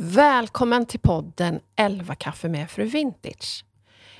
[0.00, 3.64] Välkommen till podden 11 kaffe med Fru Vintage.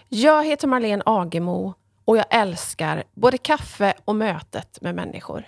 [0.09, 5.45] Jag heter Marlene Agemo och jag älskar både kaffe och mötet med människor.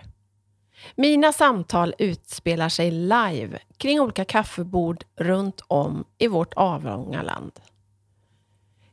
[0.94, 7.52] Mina samtal utspelar sig live kring olika kaffebord runt om i vårt avlånga land.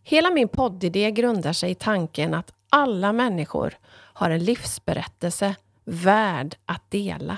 [0.03, 6.91] Hela min poddidé grundar sig i tanken att alla människor har en livsberättelse värd att
[6.91, 7.37] dela.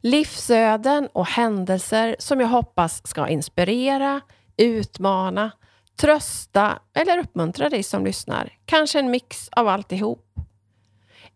[0.00, 4.20] Livsöden och händelser som jag hoppas ska inspirera,
[4.56, 5.50] utmana,
[6.00, 8.52] trösta eller uppmuntra dig som lyssnar.
[8.64, 10.22] Kanske en mix av alltihop.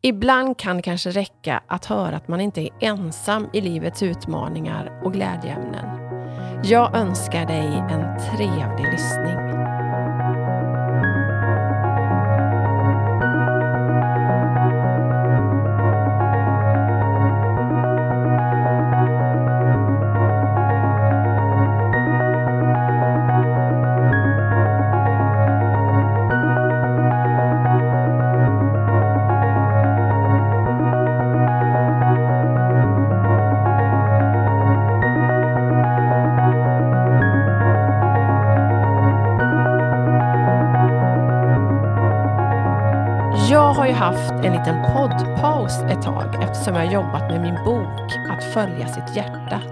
[0.02, 5.00] Ibland kan det kanske räcka att höra att man inte är ensam i livets utmaningar
[5.04, 6.00] och glädjeämnen.
[6.64, 9.59] Jag önskar dig en trevlig lyssning.
[43.90, 48.88] Ju haft en liten poddpaus ett tag eftersom jag jobbat med min bok Att följa
[48.88, 49.62] sitt hjärta.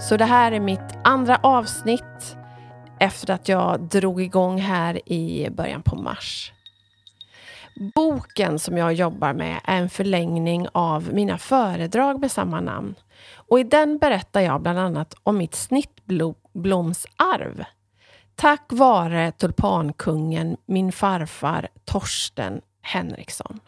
[0.00, 2.36] Så det här är mitt andra avsnitt
[3.00, 6.52] efter att jag drog igång här i början på mars.
[7.94, 12.94] Boken som jag jobbar med är en förlängning av mina föredrag med samma namn.
[13.34, 17.64] Och I den berättar jag bland annat om mitt snittblomsarv
[18.36, 23.60] Tack vare tulpankungen, min farfar Torsten Henriksson.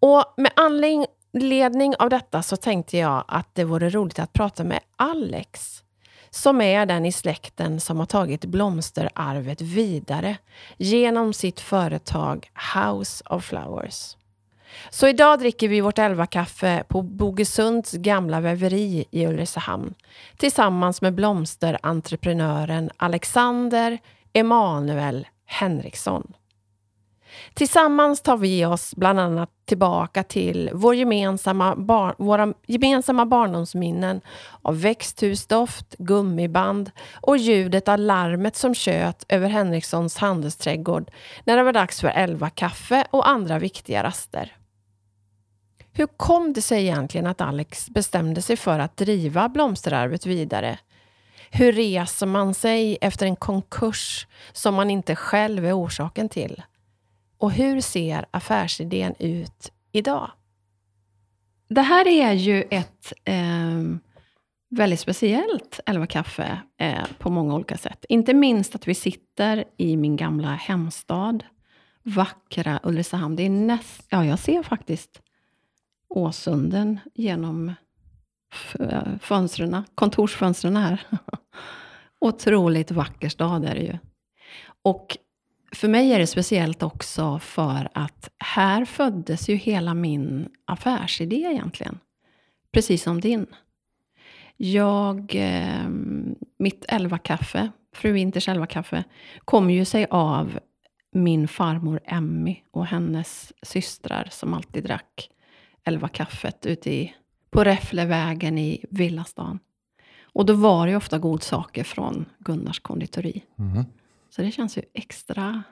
[0.00, 4.80] Och med anledning av detta så tänkte jag att det vore roligt att prata med
[4.96, 5.82] Alex,
[6.30, 10.36] som är den i släkten som har tagit blomsterarvet vidare
[10.76, 14.16] genom sitt företag House of Flowers.
[14.90, 19.94] Så idag dricker vi vårt elva-kaffe på Bogesunds gamla väveri i Ulricehamn
[20.36, 23.98] tillsammans med blomsterentreprenören Alexander
[24.32, 26.32] Emanuel Henriksson.
[27.54, 34.20] Tillsammans tar vi oss bland annat tillbaka till vår gemensamma bar våra gemensamma barndomsminnen
[34.62, 36.90] av växthusdoft, gummiband
[37.20, 41.10] och ljudet av larmet som tjöt över Henrikssons handelsträdgård
[41.44, 44.56] när det var dags för elva kaffe och andra viktiga raster.
[45.92, 50.78] Hur kom det sig egentligen att Alex bestämde sig för att driva blomsterarvet vidare?
[51.50, 56.62] Hur reser man sig efter en konkurs som man inte själv är orsaken till?
[57.38, 60.30] Och hur ser affärsidén ut idag?
[61.68, 63.82] Det här är ju ett eh,
[64.70, 68.04] väldigt speciellt Elva kaffe eh, på många olika sätt.
[68.08, 71.44] Inte minst att vi sitter i min gamla hemstad,
[72.02, 73.36] vackra Ulricehamn.
[73.36, 75.22] Det är näst, ja, jag ser faktiskt
[76.08, 77.74] Åsunden genom
[79.20, 81.06] fönstren, kontorsfönstren här.
[82.20, 83.98] Otroligt vacker stad är det ju.
[84.82, 85.16] Och
[85.72, 91.98] för mig är det speciellt också för att här föddes ju hela min affärsidé egentligen.
[92.72, 93.46] Precis som din.
[94.56, 95.88] Jag, eh,
[96.58, 99.04] mitt elva-kaffe, Fru Winters elva-kaffe,
[99.44, 100.58] kom ju sig av
[101.12, 105.30] min farmor Emmy och hennes systrar som alltid drack
[105.84, 107.14] elva kaffet ute i,
[107.50, 109.58] på Räfflevägen i Villastan.
[110.22, 113.44] Och då var det ju ofta godsaker från Gunnars konditori.
[113.58, 113.84] Mm.
[114.30, 115.62] Så det känns ju extra,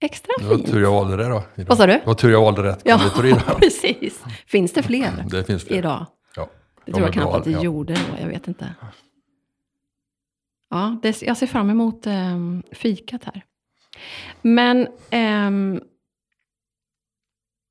[0.00, 0.50] extra fint.
[0.50, 1.44] Det var tur jag valde det då.
[1.54, 1.68] Idag.
[1.68, 1.92] Vad sa du?
[1.92, 2.82] Det var tur jag valde rätt.
[2.84, 3.00] Ja,
[3.58, 4.22] precis.
[4.46, 5.78] Finns det fler, det finns fler.
[5.78, 6.06] idag?
[6.36, 6.48] Ja.
[6.84, 7.62] Det tror jag knappt att det ja.
[7.62, 8.74] gjorde då, jag vet inte.
[10.70, 12.38] Ja, det, jag ser fram emot eh,
[12.72, 13.44] fikat här.
[14.42, 15.80] Men, eh,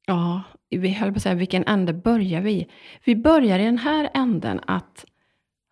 [0.05, 2.67] ja, vi höll på att säga, vilken ände börjar vi
[3.03, 5.05] Vi börjar i den här änden att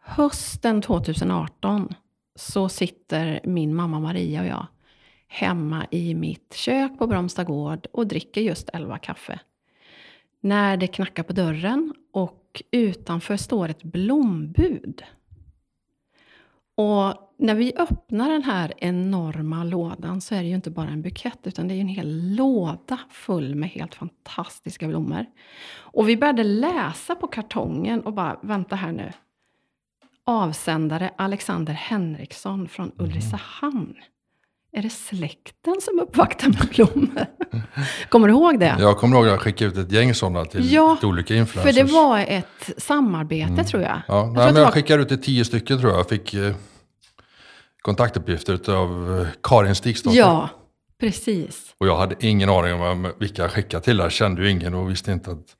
[0.01, 1.95] hösten 2018
[2.39, 4.67] så sitter min mamma Maria och jag
[5.27, 9.39] hemma i mitt kök på Bromsta gård och dricker just elva kaffe.
[10.41, 15.03] När det knackar på dörren och utanför står ett blombud.
[16.75, 21.01] Och när vi öppnar den här enorma lådan så är det ju inte bara en
[21.01, 25.25] bukett utan det är en hel låda full med helt fantastiska blommor.
[25.77, 29.11] Och vi började läsa på kartongen och bara, vänta här nu.
[30.33, 33.93] Avsändare Alexander Henriksson från Ulricehamn.
[34.77, 37.25] är det släkten som uppvaktar med blommor?
[38.09, 38.75] Kommer du ihåg det?
[38.79, 41.35] Jag kommer ihåg att jag skickade ut ett gäng sådana till, Ja, till olika För
[41.35, 41.75] influencers.
[41.75, 44.01] det var ett samarbete tror jag.
[44.07, 45.99] Ja, jag nej, men jag var- skickade ut till tio stycken tror jag.
[45.99, 46.53] Jag fick eh,
[47.81, 50.17] kontaktuppgifter av eh, Karin Stigstotter.
[50.17, 50.49] Ja,
[50.99, 51.75] precis.
[51.77, 53.97] Och jag hade ingen aning om vilka jag skickade till.
[53.97, 55.55] Jag kände ju ingen och visste inte att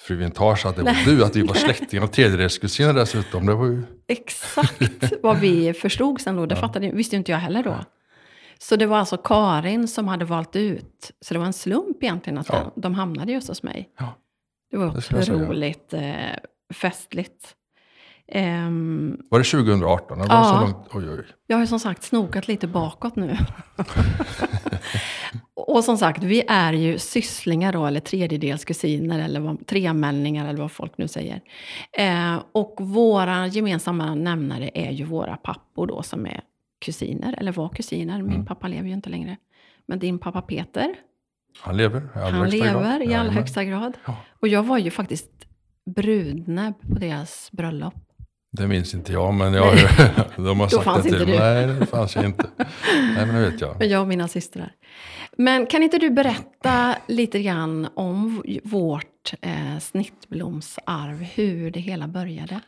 [0.00, 3.46] fru Vintage, att det var du, att vi var släktingar och tredjedelskusiner dessutom.
[3.46, 3.82] Det var ju...
[4.06, 6.46] Exakt vad vi förstod sen då.
[6.46, 7.76] Det fattade, visste inte jag heller då.
[8.58, 11.10] Så det var alltså Karin som hade valt ut.
[11.20, 12.72] Så det var en slump egentligen att Ja.
[12.74, 13.88] de, de hamnade just hos mig.
[13.98, 14.14] Ja,
[14.70, 16.14] Det var det otroligt eh,
[16.74, 17.54] festligt.
[18.28, 20.20] Ehm, Var det 2018?
[20.20, 20.54] Eller var det Ja.
[20.54, 20.86] så långt?
[20.92, 21.24] Oj, oj.
[21.46, 23.36] jag har som sagt snokat lite bakåt nu.
[25.54, 30.72] Och som sagt, vi är ju sysslingar då, eller tredjedelskusiner, eller vad, tremänningar, eller vad
[30.72, 31.40] folk nu säger.
[31.98, 36.40] Eh, och våra gemensamma nämnare är ju våra pappor då, som är
[36.84, 38.22] kusiner, eller var kusiner.
[38.22, 38.46] Min Mm.
[38.46, 39.36] pappa lever ju inte längre.
[39.86, 40.94] Men din pappa Peter,
[41.60, 42.82] Han lever i allra han högsta grad.
[42.82, 43.96] lever i allra högsta grad.
[44.06, 44.16] Ja.
[44.40, 45.30] Och jag var ju faktiskt
[45.96, 47.94] brudnäbb på deras bröllop.
[48.56, 49.74] Det minns inte jag, men jag,
[50.36, 51.38] de har sagt fanns det till inte du.
[51.38, 52.46] Nej, det fanns jag inte.
[53.16, 53.76] Nej, men det vet jag.
[53.78, 54.72] Men jag och mina systrar.
[55.36, 62.60] Men kan inte du berätta lite grann om vårt eh, snittblomsarv, hur det hela började?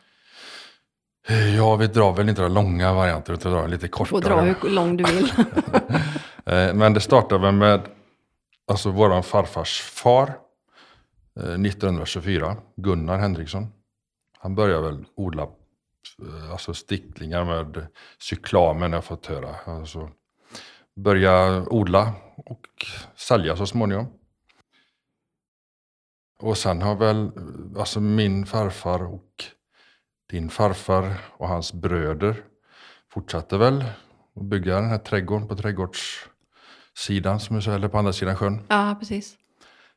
[1.57, 4.33] Ja, vi drar väl inte den långa varianten, utan drar lite Du får kortare.
[4.33, 5.31] dra hur lång du vill.
[6.45, 7.81] Eh, Men det startade väl med
[8.71, 10.33] alltså våran farfars far
[11.39, 13.67] eh, 1924, Gunnar Henriksson.
[14.39, 15.49] Han började väl odla eh,
[16.51, 17.87] alltså sticklingar med
[18.19, 19.55] cyklamen, har jag fått höra.
[19.65, 20.09] Alltså,
[20.95, 22.67] börja odla och
[23.15, 24.07] sälja så småningom.
[26.39, 29.43] Och sen har väl eh, alltså min farfar och
[30.29, 32.43] din farfar och hans bröder
[33.13, 33.83] fortsatte väl
[34.35, 38.65] att bygga den här trädgården på trädgårdssidan, som är så, eller på andra sidan sjön.
[38.67, 39.37] ja, precis.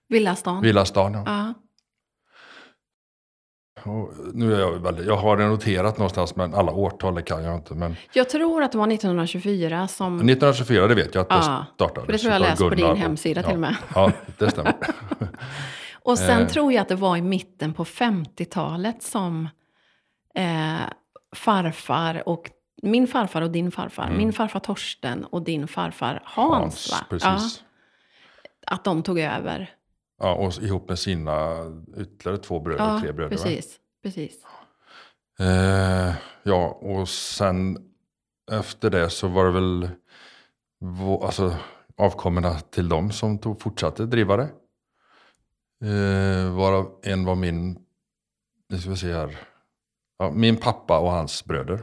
[0.08, 0.62] Villastan.
[0.62, 1.22] Villastan, ja.
[1.26, 1.54] Ja.
[3.84, 7.54] Och nu är jag väldigt, jag har det noterat någonstans, men alla årtal kan jag
[7.54, 7.74] inte.
[7.74, 10.14] Men Jag tror att det var 1924 som...
[10.16, 12.06] 1924, det vet jag att det Ja, startades.
[12.06, 13.76] för det tror jag läst på din och- hemsida ja, till och med.
[13.94, 14.74] Ja, det stämmer.
[16.02, 16.48] Och sen Eh.
[16.48, 19.48] tror jag att det var i mitten på 50-talet som
[20.34, 20.76] eh,
[21.36, 22.50] farfar och
[22.82, 24.16] min farfar och din farfar, Mm.
[24.18, 26.96] min farfar Torsten och din farfar Hans, va?
[27.10, 27.62] precis.
[28.66, 29.70] Ja, att de tog över.
[30.22, 31.56] Ja, och ihop med sina
[31.96, 33.36] ytterligare två bröder, Ja, tre bröder.
[33.36, 33.42] va?
[33.42, 33.78] precis.
[34.02, 34.44] precis.
[35.38, 37.78] Eh, ja, och sen
[38.52, 39.88] efter det så var det väl
[41.22, 41.56] alltså,
[41.96, 44.50] avkommorna till dem som tog, fortsatte driva det.
[45.84, 47.78] Eh, varav en var min,
[48.68, 49.38] nu ska vi se här,
[50.18, 51.82] ja, min pappa och hans bröder.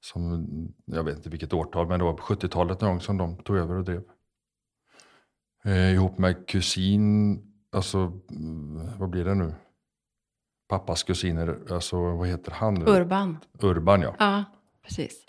[0.00, 0.46] Som,
[0.84, 3.56] jag vet inte vilket årtal, men det var på 70-talet någon gång som de tog
[3.56, 4.02] över och drev.
[5.66, 7.38] Eh, ihop med kusin,
[7.76, 7.98] alltså
[8.30, 9.54] mm, vad blir det nu?
[10.68, 12.84] Pappas kusiner, alltså vad heter han nu?
[12.86, 13.38] Urban.
[13.62, 14.14] Urban ja.
[14.18, 14.44] Ja,
[14.84, 15.24] precis.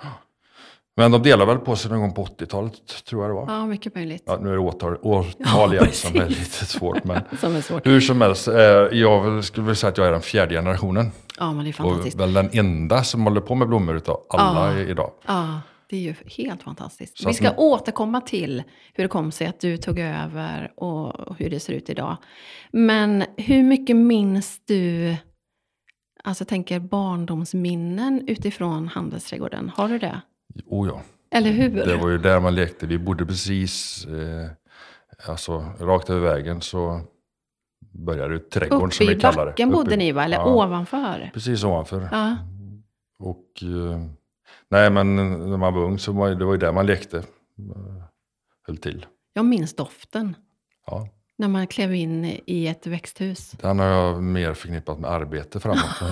[0.97, 3.53] Men de delar väl på sig någon gång på 80-talet tror jag det var.
[3.53, 4.23] Ja, mycket möjligt.
[4.25, 7.03] Ja, nu är det årtal, årtal Ja, igen som är lite svårt.
[7.03, 7.85] Men Som är svårt.
[7.87, 8.55] hur som helst, eh,
[8.91, 11.11] jag skulle väl säga att jag är den fjärde generationen.
[11.39, 12.19] Ja, men det är Och fantastiskt.
[12.19, 14.79] väl den enda som håller på med blommor utav alla Ja.
[14.79, 15.11] idag.
[15.27, 17.17] Ja, det är ju helt fantastiskt.
[17.17, 20.71] Så Vi att ska nu- återkomma till hur det kom sig att du tog över
[20.75, 22.17] och hur det ser ut idag.
[22.71, 25.15] Men hur mycket minns du,
[26.23, 29.71] alltså jag tänker barndomsminnen utifrån Handelsträdgården?
[29.75, 30.21] Har du det?
[30.65, 31.69] Oh ja, Eller hur?
[31.85, 32.87] det var ju där man lekte.
[32.87, 34.49] Vi bodde precis, eh,
[35.29, 37.01] alltså rakt över vägen så
[38.05, 39.51] började trädgården som vi kallar det.
[39.51, 40.23] backen Uppe bodde i- ni va?
[40.25, 41.31] Eller ja, ovanför?
[41.33, 42.09] Precis ovanför.
[42.11, 42.37] Ja.
[43.19, 43.99] Och eh,
[44.69, 47.17] nej, men när man var ung så var det var ju där man lekte.
[47.17, 47.23] eh,
[48.67, 49.05] Höll till.
[49.33, 50.35] Jag minns doften.
[50.87, 51.07] Ja.
[51.37, 53.51] När man klev in i ett växthus.
[53.51, 55.79] Den har jag mer förknippat med arbete framåt.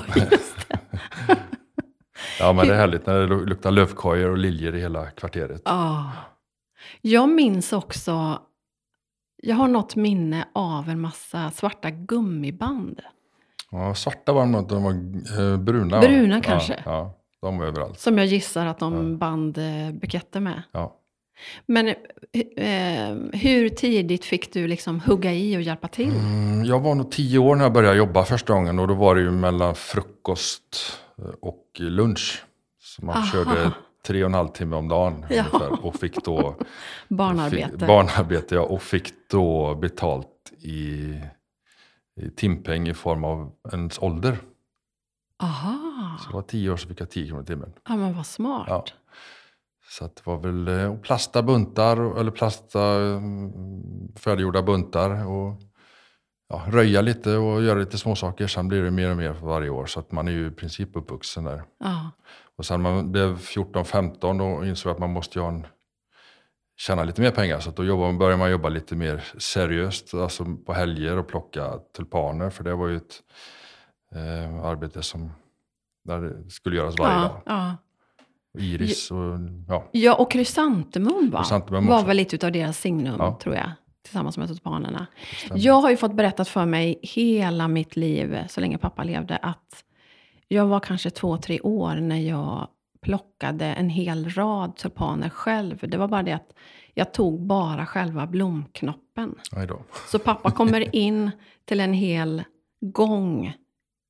[2.39, 5.61] ja, men det är härligt när det lu- luktar lövkojor och liljor i hela kvarteret.
[5.65, 6.11] Ja.
[7.01, 8.39] Jag minns också,
[9.43, 13.01] jag har något minne av en massa svarta gummiband.
[13.71, 14.91] Ja, svarta var de de var
[15.41, 15.99] eh, bruna.
[15.99, 16.81] Bruna ja, kanske.
[16.85, 17.13] Ja,
[17.43, 18.00] de var överallt.
[18.00, 20.63] Som jag gissar att de band eh, buketter med.
[20.71, 21.00] Ja.
[21.65, 26.09] Men eh, hur tidigt fick du liksom hugga i och hjälpa till?
[26.12, 29.15] Mm, jag var nog tio år när jag började jobba första gången och då var
[29.15, 32.43] det ju mellan frukost eh, och lunch.
[32.81, 33.25] Så man Aha.
[33.25, 33.71] körde
[34.07, 35.35] tre och en halv timme om dagen Ja.
[35.38, 36.55] ungefär, och fick då
[37.07, 37.69] Barnarbete.
[37.69, 38.62] Fick, barnarbete, ja.
[38.62, 40.27] Och fick då betalt
[40.62, 41.13] i,
[42.21, 44.38] i timpeng i form av ens ålder.
[45.43, 47.73] Aha, Så det var tio år så fick jag 10 kronor i timmen.
[47.89, 48.65] ja men vad smart.
[48.69, 48.85] Ja.
[49.89, 53.51] Så att det var väl eh, plasta buntar, eller plasta mm,
[54.15, 55.27] färdiggjorda buntar.
[55.27, 55.62] Och
[56.50, 58.47] ja, röja lite och göra lite småsaker.
[58.47, 59.85] Sen blir det mer och mer för varje år.
[59.85, 61.63] Så att man är ju i princip uppvuxen där.
[61.79, 62.12] Ja.
[62.57, 65.67] Och sen man blev 14-15 och insåg att man måste ha en,
[66.77, 67.59] tjäna lite mer pengar.
[67.59, 70.13] Så att då började man jobba lite mer seriöst.
[70.13, 72.50] Alltså på helger och plocka tulpaner.
[72.50, 73.21] För det var ju ett
[74.15, 75.32] eh, arbete som
[76.05, 77.41] där det skulle göras varje ja, dag.
[77.46, 77.75] ja.
[78.60, 79.89] Iris och ja.
[79.91, 81.39] ja, och krysantemum va?
[81.39, 83.39] Krysantemum var väl lite av deras signum, Ja.
[83.41, 83.72] tror jag.
[84.03, 85.08] Tillsammans med tulpanerna.
[85.55, 89.84] Jag har ju fått berättat för mig hela mitt liv, så länge pappa levde, att
[90.48, 92.67] jag var kanske två, tre år när jag
[93.01, 95.79] plockade en hel rad tulpaner själv.
[95.82, 96.53] Det var bara det att
[96.93, 99.36] jag tog bara själva blomknoppen.
[100.08, 101.32] Så pappa kommer in
[101.65, 102.43] till en hel
[102.82, 103.53] gång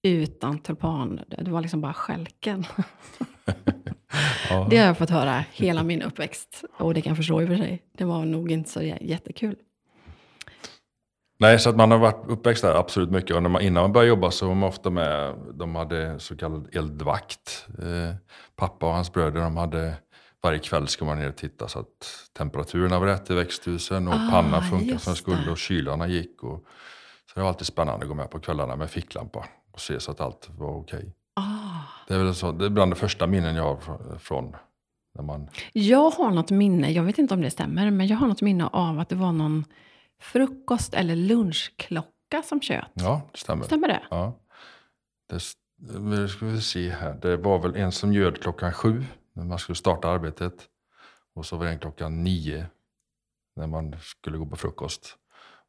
[0.03, 1.19] utan tulpan.
[1.27, 2.65] Det var liksom bara skälken.
[4.49, 4.67] Ja.
[4.69, 6.63] Det har jag fått höra hela min uppväxt.
[6.77, 7.83] Och det kan jag förstå i och för sig.
[7.97, 9.55] Det var nog inte så jä- jättekul.
[11.39, 13.35] Nej, så att man har varit uppväxt där absolut mycket.
[13.35, 16.37] Och när man, innan man började jobba så var man ofta med, de hade så
[16.37, 17.67] kallad eldvakt.
[17.79, 18.15] Eh,
[18.55, 19.93] pappa och hans bröder, de hade,
[20.43, 24.13] varje kväll ska man ner och titta så att temperaturerna var rätt i växthusen och
[24.13, 26.43] Ah, pannan funkade som den skulle och kylarna gick.
[26.43, 26.63] Och,
[27.25, 30.11] så det var alltid spännande att gå med på kvällarna med ficklampa och se så
[30.11, 31.15] att allt var okej.
[31.35, 31.79] Ah.
[32.07, 34.55] Det är väl så, det är bland de första minnen jag har fr- från
[35.15, 38.27] när man, Jag har något minne, jag vet inte om det stämmer, men jag har
[38.27, 39.65] något minne av att det var någon
[40.21, 42.87] frukost eller lunchklocka som tjöt.
[42.93, 43.63] ja det stämmer.
[43.65, 44.03] Stämmer det?
[44.09, 44.39] Ja.
[45.29, 45.39] Det,
[45.99, 47.13] nu ska vi se här.
[47.21, 49.03] Det var väl en som ljöd klockan sju
[49.33, 50.53] när man skulle starta arbetet.
[51.35, 52.65] Och så var det en klockan nio
[53.55, 55.17] när man skulle gå på frukost.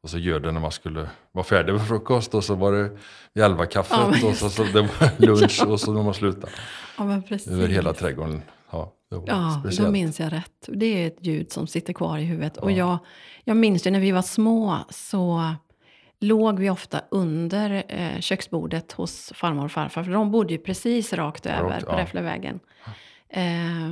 [0.05, 2.89] Och så ljöd det när man skulle vara färdig med frukost och så var det
[3.33, 6.53] vid elva kaffet Ja, och så, så det var lunch och så när man slutade.
[6.97, 7.21] Ja.
[7.51, 8.41] Över hela trädgården.
[8.71, 9.91] Ja, det var Ja, då speciellt.
[9.91, 10.51] minns jag rätt.
[10.67, 12.57] Det är ett ljud som sitter kvar i huvudet.
[12.57, 12.75] Och Ja.
[12.77, 12.97] jag,
[13.43, 15.53] jag minns ju när vi var små så
[16.19, 20.03] låg vi ofta under eh, köksbordet hos farmor och farfar.
[20.03, 21.97] För de bodde ju precis rakt över på ja.
[21.97, 22.59] Räfflevägen.
[23.29, 23.89] Eh,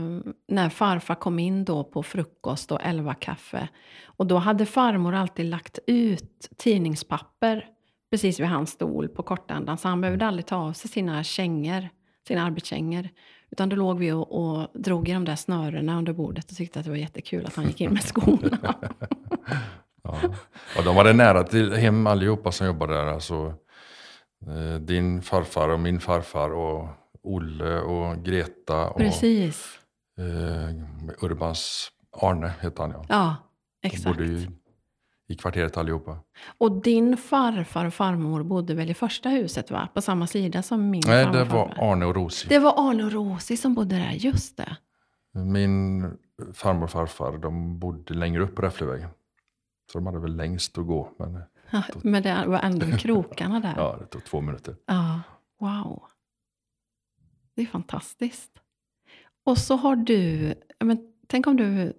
[0.47, 3.67] när farfar kom in då på frukost och elva kaffe.
[4.05, 7.65] Och då hade farmor alltid lagt ut tidningspapper
[8.11, 9.77] precis vid hans stol på kortändan.
[9.77, 11.89] Så han behövde aldrig ta av sig sina kängor,
[12.27, 13.09] sina arbetskängor.
[13.51, 16.79] Utan då låg vi och, och drog i de där snörena under bordet och tyckte
[16.79, 18.75] att det var jättekul att han gick in med skorna.
[20.05, 20.19] Ja.
[20.77, 23.05] Och de var det nära till hem allihopa som jobbade där.
[23.05, 23.53] Alltså,
[24.47, 26.87] eh, din farfar och min farfar och
[27.23, 29.79] Olle och Greta och Precis.
[30.17, 31.89] eh, Urbans
[32.21, 33.05] Arne heter han ja.
[33.09, 33.35] Ja,
[33.81, 34.05] De exakt.
[34.17, 34.47] bodde ju
[35.27, 36.17] i kvarteret allihopa.
[36.57, 39.87] Och din farfar och farmor bodde väl i första huset va?
[39.93, 42.49] På samma sida som min Nej, farmor det var Arne och Rosie.
[42.49, 44.77] Det var Arne och Rosie som bodde där, just det.
[45.39, 46.11] Min
[46.53, 49.09] farmor och farfar de bodde längre upp på Räfflevägen.
[49.91, 51.09] Så de hade väl längst att gå.
[51.19, 53.73] Men Ja, Men det var ändå i krokarna där.
[53.77, 54.75] ja, det tog två minuter.
[54.85, 55.21] Ja,
[55.59, 56.03] wow.
[57.55, 58.51] Det är fantastiskt.
[59.45, 61.93] Och så har du, men tänk om du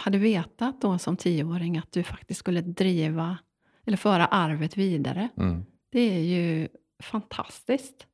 [0.00, 3.38] hade vetat då som tioåring att du faktiskt skulle driva
[3.86, 5.28] eller föra arvet vidare.
[5.36, 5.64] Mm.
[5.92, 6.68] Det är ju
[7.02, 8.06] fantastiskt.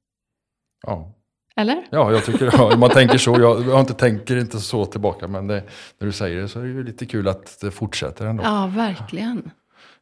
[0.83, 1.15] Ja.
[1.57, 1.89] Eller?
[1.91, 3.41] ja, jag tycker ja, man tänker så.
[3.41, 5.29] Jag, jag inte, tänker inte så tillbaka.
[5.29, 5.65] Men det,
[5.99, 8.43] när du säger det så är det ju lite kul att det fortsätter ändå.
[8.43, 9.51] Ja, verkligen.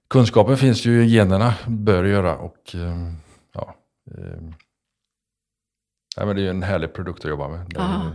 [0.08, 2.36] Kunskapen finns ju i generna, bör göra.
[2.36, 3.12] Och, eh,
[3.52, 3.76] ja,
[4.10, 4.42] eh,
[6.16, 7.72] nej, men det är ju en härlig produkt att jobba med.
[7.74, 8.12] Ja.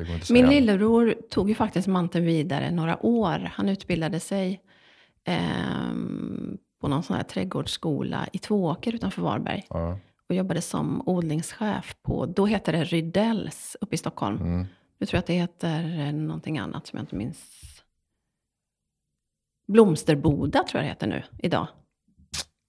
[0.00, 3.50] att Min lillebror tog ju faktiskt manteln vidare några år.
[3.52, 4.60] Han utbildade sig
[5.24, 9.66] ehm, på någon sån här trädgårdsskola i Tvååker utanför Varberg.
[9.70, 14.36] Ja, och jobbade som odlingschef på, då hette det Rydells uppe i Stockholm.
[14.40, 14.66] mm.
[14.98, 17.38] Nu tror jag att det heter eh, någonting annat som jag inte minns.
[19.68, 21.66] Blomsterboda tror jag det heter nu, idag.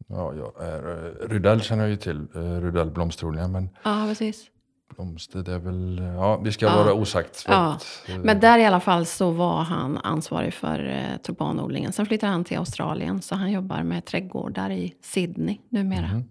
[0.08, 3.48] ja, är, eh, Rydell känner jag ju till, eh, Rydell blomsterodlingar.
[3.48, 4.52] Men Ja, precis.
[4.96, 6.76] Blomster, det är väl, ja, vi ska Ja.
[6.84, 7.46] vara osagt.
[7.48, 11.94] Ja, att, eh, Men där i alla fall så var han ansvarig för eh, tulpanodlingen.
[11.94, 16.08] Sen flyttade han till Australien, så han jobbar med trädgårdar i Sydney numera.
[16.08, 16.24] Mhm.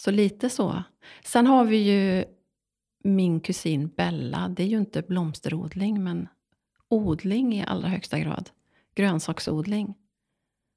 [0.00, 0.82] Så lite så.
[1.24, 2.24] Sen har vi ju
[3.04, 4.48] min kusin Bella.
[4.48, 6.28] Det är ju inte blomsterodling, men
[6.88, 8.50] odling i allra högsta grad.
[8.94, 9.94] Grönsaksodling.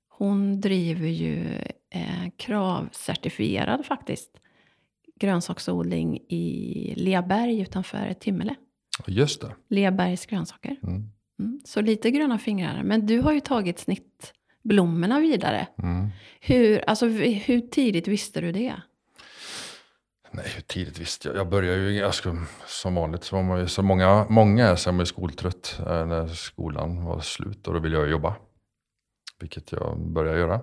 [0.09, 1.55] Hon driver ju
[1.89, 4.29] eh, kravcertifierad faktiskt
[5.19, 8.55] grönsaksodling i Leaberg utanför Timmele.
[9.07, 9.55] Just det.
[9.69, 10.75] Leabergs grönsaker.
[10.83, 11.11] Mm.
[11.39, 11.59] Mm.
[11.65, 12.83] Så lite gröna fingrar.
[12.83, 15.67] Men du har ju tagit snittblommorna vidare.
[15.83, 16.09] Mm.
[16.41, 18.81] Hur, alltså, hur tidigt visste du det?
[20.31, 21.37] Nej, hur tidigt visste jag.
[21.37, 24.89] Jag började ju ganska som vanligt, så, var man ju, så många, många är så
[24.89, 28.35] är man ju skoltrött eh, när skolan var slut och då ville jag jobba.
[29.39, 30.61] Vilket jag började göra.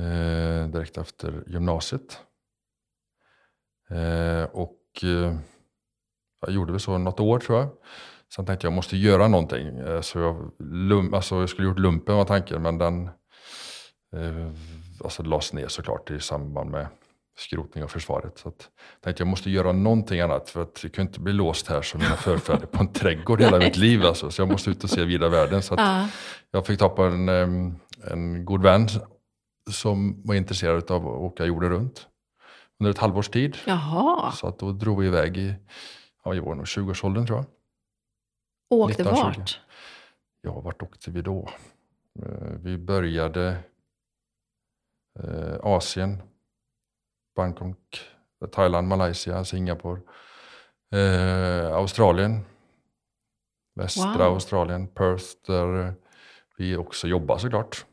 [0.00, 2.20] Eh, direkt efter gymnasiet.
[3.90, 5.36] Eh, och eh,
[6.40, 7.68] jag gjorde väl så något år tror jag.
[8.34, 9.78] Sen tänkte jag jag måste göra någonting.
[9.78, 13.06] Eh, så jag, lum, alltså, jag skulle gjort lumpen var tanken, men den
[14.16, 14.50] eh,
[15.04, 16.86] alltså, lades ner såklart i samband med
[17.38, 18.38] skrotning av försvaret.
[18.38, 21.32] Så att, jag tänkte jag måste göra någonting annat för att jag kunde inte bli
[21.32, 24.02] låst här som mina förfäder på en trädgård hela mitt liv.
[24.02, 24.30] Alltså.
[24.30, 25.62] Så jag måste ut och se vida världen.
[25.62, 26.08] Så att Ja.
[26.50, 27.28] jag fick ta på en,
[28.10, 28.88] en god vän
[29.70, 32.06] som var intresserad av att åka jorden runt
[32.80, 33.56] under ett halvårs tid.
[33.66, 35.54] Jaha, Så att då drog vi iväg i,
[36.24, 37.46] ja, var nog 20-årsåldern tror jag.
[38.70, 39.38] åkte 1920.
[39.40, 39.60] vart?
[40.40, 41.48] Ja, vart åkte vi då?
[42.22, 43.58] Eh, Vi började
[45.18, 46.22] eh, Asien,
[47.36, 48.00] Bangkok,
[48.52, 50.00] Thailand, Malaysia, Singapore,
[50.92, 52.40] eh, Australien,
[53.74, 54.22] västra Wow.
[54.34, 55.94] Australien, Perth, där
[56.56, 57.86] vi också jobbar såklart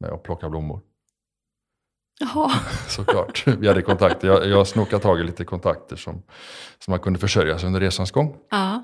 [0.00, 0.80] med att plocka blommor.
[2.20, 2.50] Jaha,
[2.88, 3.46] Såklart.
[3.46, 4.28] Vi hade kontakter.
[4.28, 6.22] Jag, jag snokade tag i lite kontakter som,
[6.78, 8.36] som man kunde försörja sig under resans gång.
[8.50, 8.82] ja,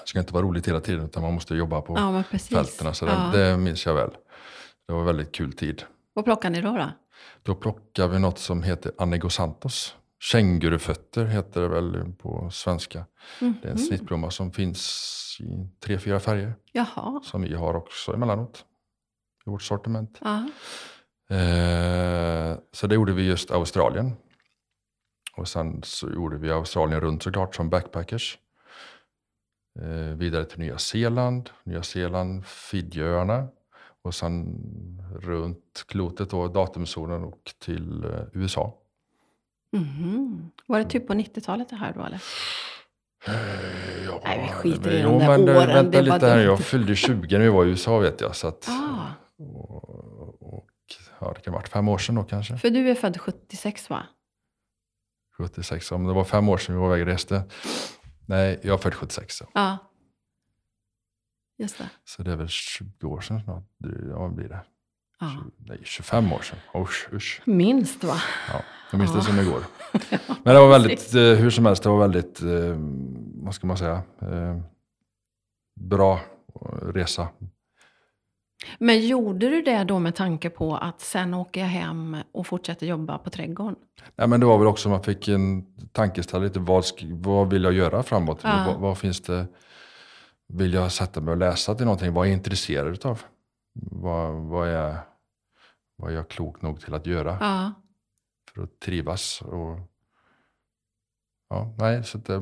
[0.00, 2.94] Det ska inte vara roligt hela tiden utan man måste jobba på ja fälten.
[2.94, 3.30] Så ja.
[3.32, 4.10] det, det minns jag väl.
[4.86, 5.82] Det var en väldigt kul tid.
[6.12, 6.76] Vad plockar ni då?
[6.76, 6.90] då?
[7.42, 9.94] Då plockade vi något som heter Anigo Santos.
[10.20, 13.04] Kängurufötter heter det väl på svenska.
[13.38, 13.78] Det är en Mhm.
[13.78, 16.54] snittblomma som finns i tre, fyra färger.
[16.72, 18.64] Jaha, Som vi har också emellanåt
[19.46, 20.18] i vårt sortiment.
[20.20, 20.48] ja.
[21.30, 24.12] Eh, så det gjorde vi just Australien.
[25.36, 28.38] Och sen så gjorde vi Australien runt såklart som backpackers.
[29.80, 33.48] Eh, vidare till Nya Zeeland, Nya Zeeland, Fidjöarna.
[34.02, 34.56] Och sen
[35.22, 38.74] runt klotet då, datumzonen och till eh, USA.
[39.72, 40.50] Mhm.
[40.66, 42.22] Var det typ på 90-talet det här då eller?
[44.06, 47.38] Ja, Nej, vi skiter i de där åren, Vänta det lite här, jag fyllde 20
[47.38, 48.36] när vi var i USA vet jag.
[48.36, 49.06] Så att, Ah,
[49.44, 50.23] och,
[51.24, 52.58] ja, det kan ha varit fem år sedan då kanske.
[52.58, 54.06] för du är född 76 va?
[55.38, 57.42] 76, om det var fem år sedan vi var iväg och reste.
[58.26, 59.40] Nej, jag är född 76.
[59.40, 59.48] ja.
[59.54, 59.78] Ja.
[61.58, 61.90] Just det.
[62.04, 63.64] Så det är väl 20 år sedan snart.
[64.08, 64.60] Ja, vad blir det?
[65.20, 65.30] Ja.
[65.44, 66.58] 20, nej, 25 år sedan.
[66.82, 67.42] Usch, usch.
[67.44, 68.16] Minst va?
[68.52, 69.22] Ja, jag minns det Ja.
[69.24, 69.62] som igår.
[70.44, 72.76] Men det var väldigt, eh, hur som helst, det var väldigt, eh,
[73.44, 74.60] vad ska man säga, eh,
[75.80, 76.20] bra
[76.82, 77.28] resa.
[78.78, 82.86] Men gjorde du det då med tanke på att sen åker jag hem och fortsätter
[82.86, 83.76] jobba på trädgården?
[84.16, 87.72] Nej, men det var väl också man fick en tankeställare lite, vad, vad vill jag
[87.72, 88.40] göra framåt?
[88.42, 88.64] Ja.
[88.66, 89.46] Vad, vad finns det,
[90.48, 92.12] vill jag sätta mig och läsa till någonting?
[92.12, 93.22] Vad är jag intresserad utav?
[93.74, 94.98] Vad, vad, är,
[95.96, 97.36] vad är jag klok nog till att göra?
[97.40, 97.72] Ja.
[98.54, 99.42] för att trivas.
[99.42, 99.78] Och,
[101.50, 102.40] ja, nej, så det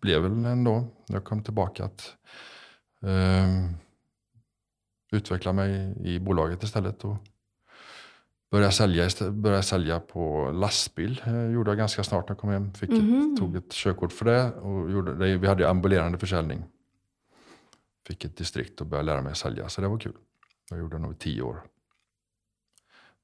[0.00, 2.16] blev väl ändå, jag kom tillbaka, att
[3.02, 3.74] ehm,
[5.12, 7.04] utveckla mig i bolaget istället.
[7.04, 7.16] Och
[8.50, 12.50] börja sälja, istä- börja sälja på lastbil eh, gjorde jag ganska snart när jag kom
[12.50, 12.74] hem.
[12.74, 15.36] Fick ett, tog ett körkort för det och gjorde det.
[15.36, 16.64] Vi hade ambulerande försäljning.
[18.06, 20.16] Fick ett distrikt och började lära mig att sälja, så det var kul.
[20.70, 21.62] Jag gjorde det nog i tio år.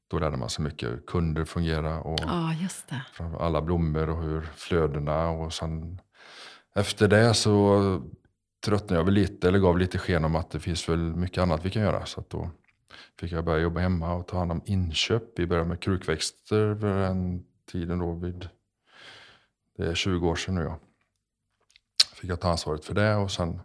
[0.08, 3.02] Då lärde man sig mycket hur kunder fungerar och ja, just det.
[3.12, 6.00] framför alla blommor och hur flödena och sen
[6.74, 7.78] efter det så
[8.64, 11.64] tröttnade jag väl lite eller gav lite sken om att det finns väl mycket annat
[11.64, 12.06] vi kan göra.
[12.06, 12.50] Så att då
[13.20, 15.22] fick jag börja jobba hemma och ta hand om inköp.
[15.36, 18.48] Vi började med krukväxter vid den tiden då vid,
[19.76, 20.78] det är 20 år sedan nu ja.
[22.14, 23.60] Fick jag ta ansvaret för det och sen,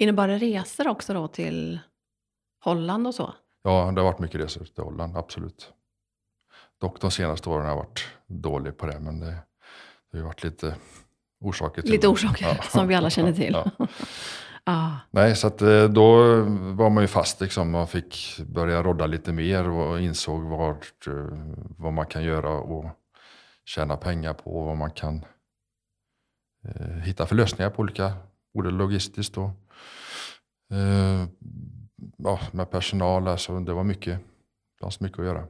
[0.00, 1.78] Innebar det resor också då till
[2.60, 3.34] Holland och så?
[3.62, 5.72] ja det har varit mycket resor till Holland, absolut.
[6.80, 9.36] Dock de senaste åren har jag varit dålig på det men det, det
[10.12, 10.76] har ju varit lite
[11.40, 12.10] orsaker till Lite det.
[12.10, 13.52] orsaker som vi alla känner till.
[13.52, 13.86] Ja.
[14.64, 14.96] Ja.
[15.10, 16.16] Nej, så att eh, då
[16.74, 17.70] var man ju fast liksom.
[17.70, 21.14] Man fick börja rodda lite mer och insåg vart, eh,
[21.78, 22.84] vad man kan göra och
[23.64, 24.64] tjäna pengar på.
[24.64, 25.24] Vad man kan
[26.64, 28.12] eh, hitta för lösningar på olika,
[28.54, 29.50] både logistiskt och
[30.72, 31.26] eh,
[32.16, 33.28] ja, med personal.
[33.28, 35.46] Alltså, det var mycket, det fanns mycket att göra.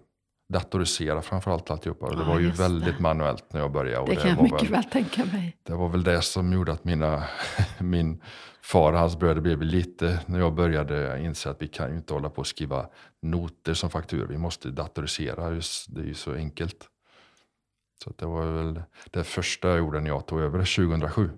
[0.53, 2.09] Datorisera framförallt alltihopa.
[2.11, 2.63] Det Ja, var ju just det.
[2.63, 3.99] väldigt manuellt när jag började.
[4.03, 5.57] Och Det kan jag var mycket väl- väl tänka mig.
[5.63, 7.25] det var väl det som gjorde att mina,
[7.81, 8.23] min
[8.63, 12.15] far och hans bröder blev lite, när jag började inse att vi kan ju inte
[12.15, 12.89] hålla på och skriva
[13.23, 14.27] noter som fakturor.
[14.27, 15.51] Vi måste datorisera,
[15.89, 16.89] det är ju så enkelt.
[18.05, 21.31] Så det var väl det första jag gjorde när jag tog över 2007.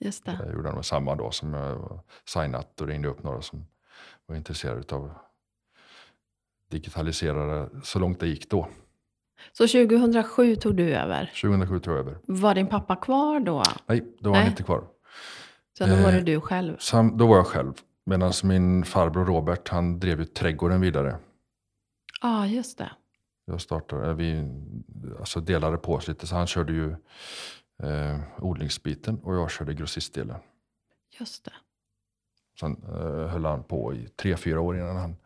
[0.00, 0.38] Just det.
[0.44, 3.66] Jag gjorde det samma dag som jag signat och ringde upp några som
[4.26, 5.10] var intresserade av
[6.72, 8.68] digitalisera det så långt det gick då.
[9.52, 11.32] Så 2007 tog du över.
[11.40, 12.18] 2007 tog jag över.
[12.26, 13.62] Var din pappa kvar då?
[13.86, 14.42] Nej, då var Nej.
[14.42, 14.84] han inte kvar.
[15.78, 16.76] Så då var det Eh, du själv?
[16.78, 17.72] Sam, då var jag själv.
[18.06, 21.16] Medan min farbror Robert, han drev ju trädgården vidare.
[22.22, 22.90] Ja, just det.
[23.44, 24.44] Jag startade, vi
[25.20, 26.90] alltså delade på oss lite, så han körde ju
[27.82, 30.36] eh, odlingsbiten och jag körde grossistdelen.
[31.20, 31.52] Just det.
[32.60, 35.16] Sen eh, höll han på i tre, fyra år innan han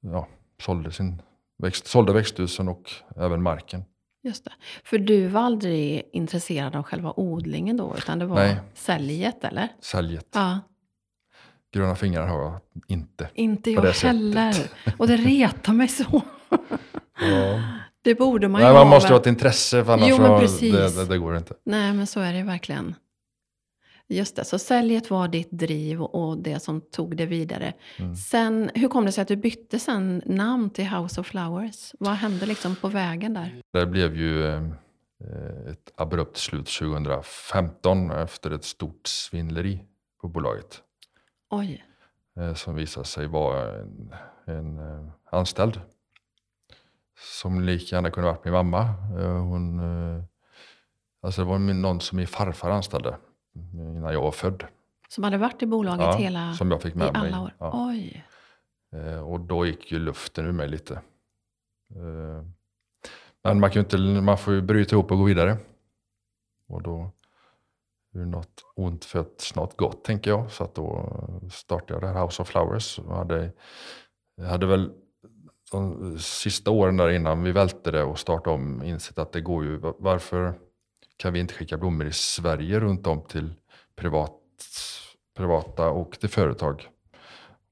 [0.00, 0.28] ja,
[0.62, 1.22] sålde, sin
[1.62, 3.84] växt, sålde växthusen och även marken.
[4.22, 4.52] Just det.
[4.84, 8.56] För du var aldrig intresserad av själva odlingen då, utan det var Nej.
[8.74, 9.68] säljet, eller?
[9.80, 10.26] Säljet.
[10.34, 10.60] Ja.
[11.74, 13.28] Gröna fingrar har jag inte.
[13.34, 14.06] Inte jag det sättet.
[14.08, 14.54] heller.
[14.98, 16.22] Och det retar mig så.
[17.20, 17.62] Ja.
[18.02, 20.40] Det borde man ju Nej, man ha, måste ha ett intresse för annars Jo, men
[20.40, 20.72] precis.
[20.72, 21.54] det, det, det går inte.
[21.64, 22.94] Nej, men så är det verkligen.
[24.08, 27.74] Just det, så säljet var ditt driv och det som tog det vidare.
[27.98, 28.16] Mm.
[28.16, 31.94] Sen, hur kom det sig att du bytte sen namn till House of Flowers?
[31.98, 33.62] Vad hände liksom på vägen där?
[33.72, 34.62] Det blev ju eh,
[35.70, 39.84] ett abrupt slut 2015 efter ett stort svindleri
[40.20, 40.82] på bolaget.
[41.50, 41.84] Oj,
[42.36, 44.14] eh, som visade sig vara en,
[44.44, 45.80] en eh, anställd.
[47.18, 48.82] Som lika gärna kunde varit min mamma.
[49.40, 49.80] Hon,
[51.22, 53.16] alltså det var någon som min farfar anställde
[53.74, 54.64] innan jag var född.
[55.08, 57.22] som hade varit i bolaget Ja, hela, som jag fick i med mig.
[57.32, 57.54] alla år?
[57.58, 57.70] Ja.
[57.88, 58.24] Oj,
[58.96, 60.94] Eh, och då gick ju luften ur mig lite.
[61.94, 62.44] Eh,
[63.44, 65.56] men man, kan inte, man får ju bryta ihop och gå vidare.
[66.68, 67.10] Och då
[68.14, 70.50] är det något ont för ett snart gott, tänker jag.
[70.52, 71.10] Så att då
[71.52, 72.98] startade jag det här House of Flowers.
[72.98, 73.52] Och hade,
[74.36, 74.92] jag hade väl
[75.72, 79.64] de sista åren där innan vi välte det och startade om insett att det går
[79.64, 79.78] ju.
[79.98, 80.54] Varför
[81.16, 83.54] kan vi inte skicka blommor i Sverige runt om till
[83.96, 84.40] privat,
[85.36, 86.88] privata och till företag?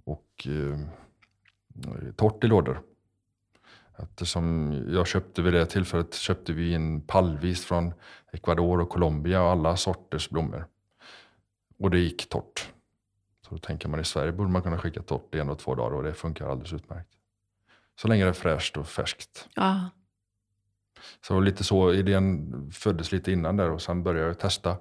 [0.04, 0.78] Och eh,
[2.16, 2.82] torrt i lådor.
[3.98, 7.94] Eftersom jag köpte vid det tillfället köpte vi in pallvis från
[8.32, 10.66] Ecuador och Colombia och alla sorters blommor.
[11.78, 12.70] Och det gick torrt.
[13.42, 15.74] Så då tänker man i Sverige borde man kunna skicka torrt i en och två
[15.74, 17.10] dagar och det funkar alldeles utmärkt.
[18.00, 19.48] Så länge det är fräscht och färskt.
[19.54, 19.90] ja.
[21.26, 24.76] Så lite så, idén föddes lite innan där och sen började jag testa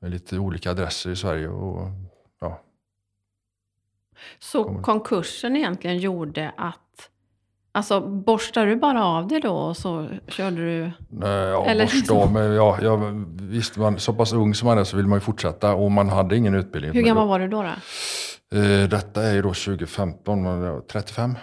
[0.00, 1.48] med lite olika adresser i Sverige.
[1.48, 1.88] Och,
[2.40, 2.62] ja,
[4.38, 6.78] Så Kommer- konkursen egentligen gjorde att
[7.72, 10.90] Alltså borstar du bara av det då och så körde du...
[11.08, 12.96] Nej, Ja, Eller borsta liksom- av, men ja, ja,
[13.40, 16.08] visst, man, så pass ung som man är så vill man ju fortsätta och man
[16.08, 16.92] hade ingen utbildning.
[16.94, 17.62] Hur gammal var du då?
[17.62, 17.68] då?
[18.58, 21.34] Eh, detta är ju då 2015, men jag var 35.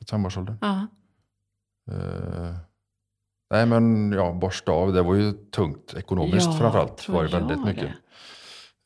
[0.00, 0.56] 35-årsåldern.
[0.60, 0.86] Ja.
[1.92, 2.54] Eh,
[3.50, 7.06] nej men ja, borsta av, det var ju tungt ekonomiskt Ja, framförallt.
[7.06, 7.90] Det var ju väldigt mycket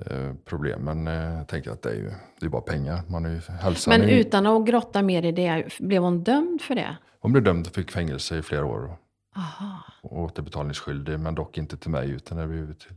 [0.07, 0.81] eh, problem.
[0.81, 3.03] Men eh, jag tänker att det är ju det är bara pengar.
[3.09, 6.24] Man är ju, hälsan Men är ju, utan att grotta mer i det, blev hon
[6.24, 6.96] dömd för det?
[7.20, 8.96] Hon blev dömd och fick fängelse i flera år.
[9.37, 9.85] Aha.
[10.03, 12.92] Och återbetalningsskyldig, men dock inte till mig utan det blev till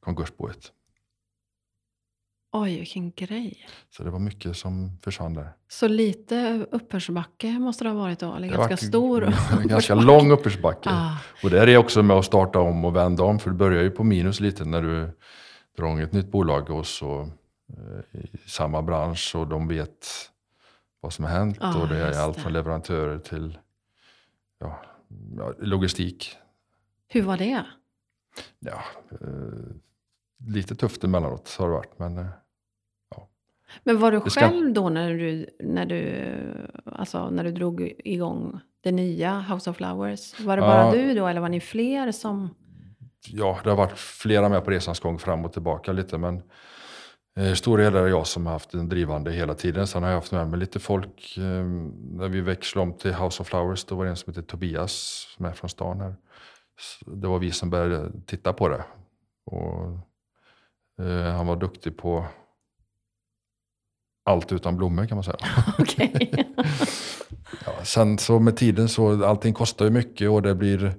[0.00, 0.72] konkursboet.
[2.52, 3.66] Oj, vilken grej.
[3.90, 5.52] Så det var mycket som försvann där.
[5.68, 8.34] Så lite uppförsbacke måste det ha varit då?
[8.34, 9.32] Eller ganska stor
[9.68, 10.88] ganska lång uppförsbacke.
[10.92, 13.38] Ah, Och där är också med att starta om och vända om.
[13.38, 15.00] För du börjar ju på minus lite när du
[15.76, 17.20] drar igång ett nytt bolag och så
[17.68, 20.06] eh, i samma bransch och de vet
[21.00, 21.56] vad som har hänt.
[21.60, 23.58] Ja, och det är allt från leverantörer till
[24.60, 24.82] ja,
[25.58, 26.36] logistik.
[27.08, 27.64] hur var det?
[28.58, 29.18] Ja, eh,
[30.46, 31.98] lite tufft emellanåt har det varit.
[31.98, 32.26] Men eh,
[33.84, 36.24] Men var du ska- själv då när du, när du,
[36.84, 40.40] alltså när du drog igång det nya House of Flowers?
[40.40, 40.92] Var det bara Ja.
[40.92, 42.54] du då eller var ni fler som...
[43.28, 46.18] ja, det har varit flera med på resans gång fram och tillbaka lite.
[46.18, 46.42] Men
[47.38, 49.86] eh, stora delar är jag som har haft den drivande hela tiden.
[49.86, 51.36] Sen har jag haft med mig lite folk.
[51.36, 51.64] Eh,
[52.12, 55.26] när vi växlade om till House of Flowers, då var det en som heter Tobias
[55.36, 56.14] som är från stan här.
[56.80, 58.84] Så det var vi som började titta på det.
[59.46, 59.98] Och,
[61.36, 62.24] han var duktig på
[64.24, 65.38] allt utan blommor kan man säga.
[67.66, 70.94] Ja, sen så med tiden så allting kostar ju mycket och det blir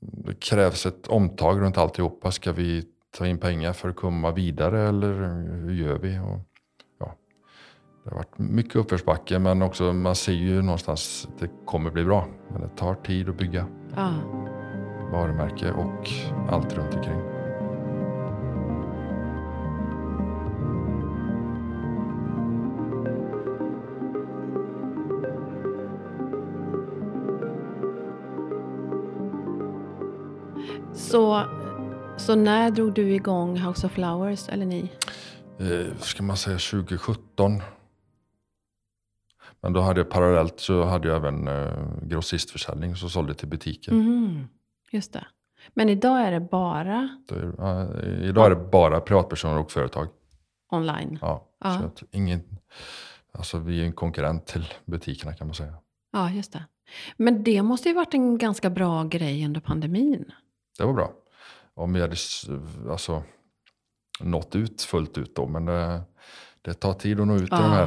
[0.00, 2.30] det krävs ett omtag runt alltihopa.
[2.30, 2.84] Ska vi
[3.16, 5.12] ta in pengar för att komma vidare eller
[5.62, 6.18] hur gör vi?
[6.18, 6.40] Och,
[6.98, 7.14] ja,
[8.04, 12.04] det har varit mycket uppförsbacke men också man ser ju någonstans att det kommer bli
[12.04, 12.28] bra.
[12.52, 14.14] Men det tar tid att bygga ja.
[15.12, 16.08] varumärke och
[16.48, 17.37] allt runt omkring.
[31.10, 31.44] Så,
[32.16, 34.92] så när drog du igång House of Flowers, eller ni?
[35.58, 37.62] eh, ska man säga 2017.
[39.60, 43.92] Men då hade jag parallellt så hade jag även eh, grossistförsäljning som sålde till butiker.
[43.92, 44.48] Mhm,
[44.90, 45.26] Just det.
[45.74, 50.08] Men idag är det bara Då är- ja, idag är det bara privatpersoner och företag.
[50.70, 51.18] online?
[51.20, 51.78] Ja, Ja.
[51.80, 52.40] Så att ingen,
[53.32, 55.74] alltså vi är en konkurrent till butikerna kan man säga.
[56.12, 56.64] Ja, just det.
[57.16, 60.24] Men det måste ju varit en ganska bra grej under pandemin.
[60.78, 61.12] Det var bra.
[61.74, 62.16] Om vi hade
[62.90, 63.22] alltså,
[64.20, 65.46] nått ut fullt ut då.
[65.46, 66.00] Men det,
[66.62, 67.56] det tar tid att nå ut i Ja.
[67.58, 67.84] de här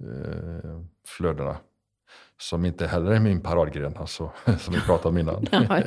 [0.00, 1.56] eh, flödena.
[2.40, 5.46] Som inte heller är min paradgren, alltså, som vi pratade om innan.
[5.52, 5.82] Ja.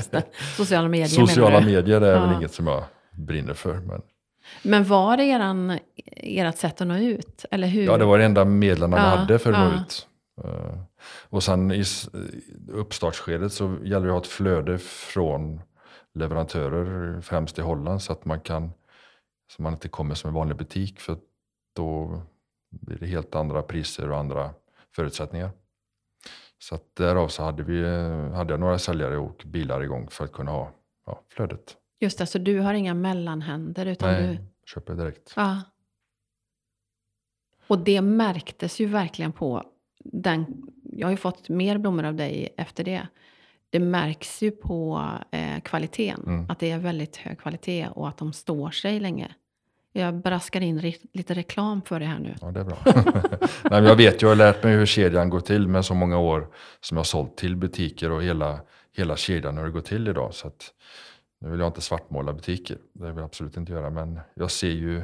[0.57, 2.37] Sociala medier Sociala medier är väl Ja.
[2.37, 3.73] inget som jag brinner för.
[3.73, 4.01] Men,
[4.63, 5.79] Men var det eran,
[6.15, 7.45] ert sätt att nå ut?
[7.51, 7.83] Eller hur?
[7.85, 9.81] ja, det var det enda medlen man Ja, hade för att nå ja.
[9.81, 10.07] ut.
[10.43, 10.79] Eh,
[11.29, 11.83] och sen i
[12.71, 15.61] uppstartsskedet så gäller det att ha ett flöde från
[16.13, 18.71] leverantörer, främst i Holland, så att man kan
[19.51, 21.17] så man inte kommer som en vanlig butik för
[21.75, 22.21] då
[22.69, 24.53] blir det helt andra priser och andra
[24.95, 25.49] förutsättningar.
[26.59, 27.83] Så att därav så hade, vi,
[28.35, 30.71] hade jag några säljare och bilar igång för att kunna ha
[31.05, 31.77] ja, flödet.
[31.99, 34.67] Just det, så du har inga mellanhänder utan Nej, du...
[34.67, 35.33] köper direkt.
[35.35, 35.61] Ja.
[37.67, 39.63] Och det märktes ju verkligen på
[39.99, 40.67] den...
[40.83, 43.07] Jag har ju fått mer blommor av dig efter det.
[43.69, 46.23] Det märks ju på eh, kvaliteten.
[46.27, 46.45] Mm.
[46.49, 49.35] Att det är väldigt hög kvalitet och att de står sig länge.
[49.93, 52.35] Jag braskar in ri- lite reklam för det här nu.
[52.41, 52.77] Ja, det är bra.
[53.71, 56.47] Nej, jag vet, jag har lärt mig hur kedjan går till med så många år
[56.81, 58.59] som jag har sålt till butiker och hela,
[58.97, 60.33] hela kedjan hur det går till idag.
[60.33, 60.73] Så att,
[61.41, 63.89] nu vill jag inte svartmåla butiker, det vill jag absolut inte göra.
[63.89, 65.01] Men jag ser ju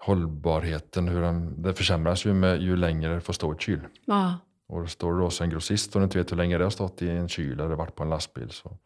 [0.00, 3.80] hållbarheten, hur den, det försämras ju med, ju längre det får stå i kyl.
[4.04, 4.34] Ja,
[4.68, 6.64] Och det står det då som en grossist och du inte vet hur länge det
[6.64, 8.50] har stått i en kyl eller varit på en lastbil.
[8.50, 8.76] Så,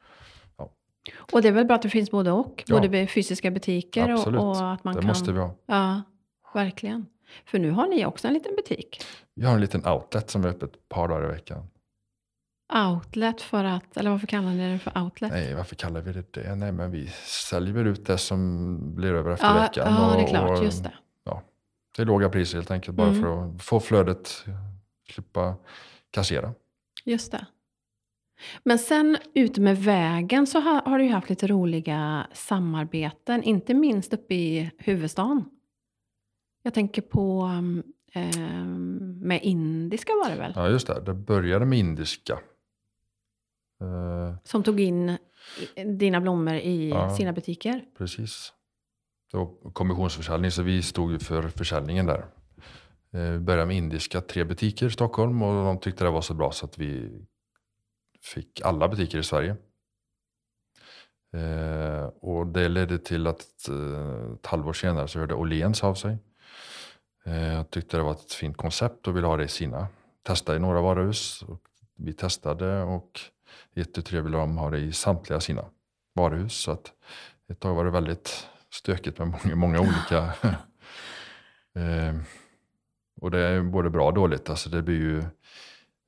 [1.33, 2.65] och det är väl bra att det finns både och.
[2.67, 2.81] Ja.
[2.81, 5.09] Både fysiska butiker och, och att man det kan...
[5.09, 5.55] måste vi ha.
[5.67, 6.03] Ja,
[6.55, 7.07] verkligen.
[7.45, 9.03] För nu har ni också en liten butik.
[9.35, 11.69] Vi har en liten outlet som är öppet ett par dagar i veckan.
[12.75, 15.33] Outlet för att, eller varför kallar ni det för outlet?
[15.33, 16.55] Nej, varför kallar vi det det?
[16.55, 19.95] Nej, men vi säljer ut det som blir över efter ja, veckan.
[19.95, 20.59] ja, det är och- klart.
[20.59, 20.93] och Just det.
[21.97, 23.23] Det är låga priser helt enkelt, bara Mm.
[23.23, 24.45] för att få flödet,
[25.11, 25.57] slippa
[26.11, 26.55] kassera.
[27.05, 27.47] Just det.
[28.65, 33.75] Men sen ute med vägen så har, har du ju haft lite roliga samarbeten, inte
[33.75, 35.45] minst uppe i huvudstaden.
[36.63, 37.43] Jag tänker på
[38.15, 40.53] ehm, med indiska var det väl?
[40.57, 41.01] Ja, just det.
[41.01, 42.33] Det började med indiska.
[43.81, 45.19] Eh, Som tog in
[45.99, 47.17] dina blommor i Ja.
[47.17, 47.85] sina butiker.
[47.99, 48.53] precis.
[49.33, 52.27] Det var kommissionsförsäljning, så vi stod ju för försäljningen där.
[53.13, 56.53] Vi började med indiska, tre butiker i Stockholm och de tyckte det var så bra
[56.53, 57.21] så att vi
[58.23, 59.57] fick alla butiker i Sverige.
[61.37, 66.19] Eh, och det ledde till att eh, ett halvår senare så hörde Åhléns av sig.
[67.25, 69.87] Eh, jag tyckte det var ett fint koncept och ville ha det i sina.
[70.27, 71.43] Testade i några varuhus.
[71.43, 71.63] Och
[71.97, 73.21] vi testade och
[73.75, 75.65] ett och tre ville de ha det i samtliga sina
[76.15, 76.55] varuhus.
[76.55, 76.93] Så att
[77.49, 80.33] ett tag var det väldigt stökigt med många, många olika.
[81.75, 82.15] Eh,
[83.23, 84.51] eh, och det är både bra och dåligt.
[84.51, 85.19] Alltså det blir ju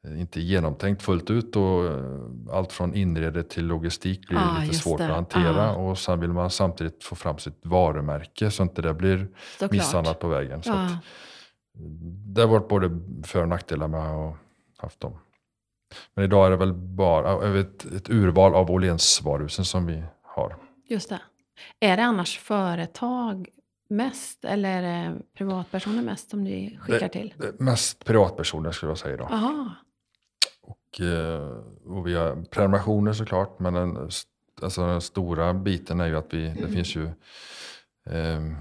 [0.07, 2.20] eh, inte genomtänkt fullt ut och eh,
[2.53, 5.05] allt från inrede till logistik blir Ah, lite svårt det.
[5.07, 5.70] att hantera.
[5.70, 5.74] Ah.
[5.74, 9.70] Och sen vill man samtidigt få fram sitt varumärke så inte det blir Såklart.
[9.72, 10.62] misshandlat på vägen.
[10.62, 10.85] Så Ja.
[10.87, 10.92] att,
[12.35, 12.90] det har varit både
[13.24, 14.37] för och nackdelar med att ha
[14.77, 15.18] haft dem.
[16.14, 20.03] Men idag är det väl bara ja, ett, ett urval av Åhléns varuhusen som vi
[20.22, 20.57] har.
[20.88, 21.20] Just det.
[21.81, 23.48] Är det annars företag
[23.88, 27.35] mest eller är det privatpersoner mest som ni skickar till?
[27.38, 29.29] Det mest privatpersoner skulle jag säga idag.
[29.33, 29.75] Aha.
[30.61, 34.11] Och, eh, och vi har prenumerationer såklart, men den,
[34.62, 37.11] alltså den stora biten är ju att vi, det finns ju,
[38.11, 38.57] ehm,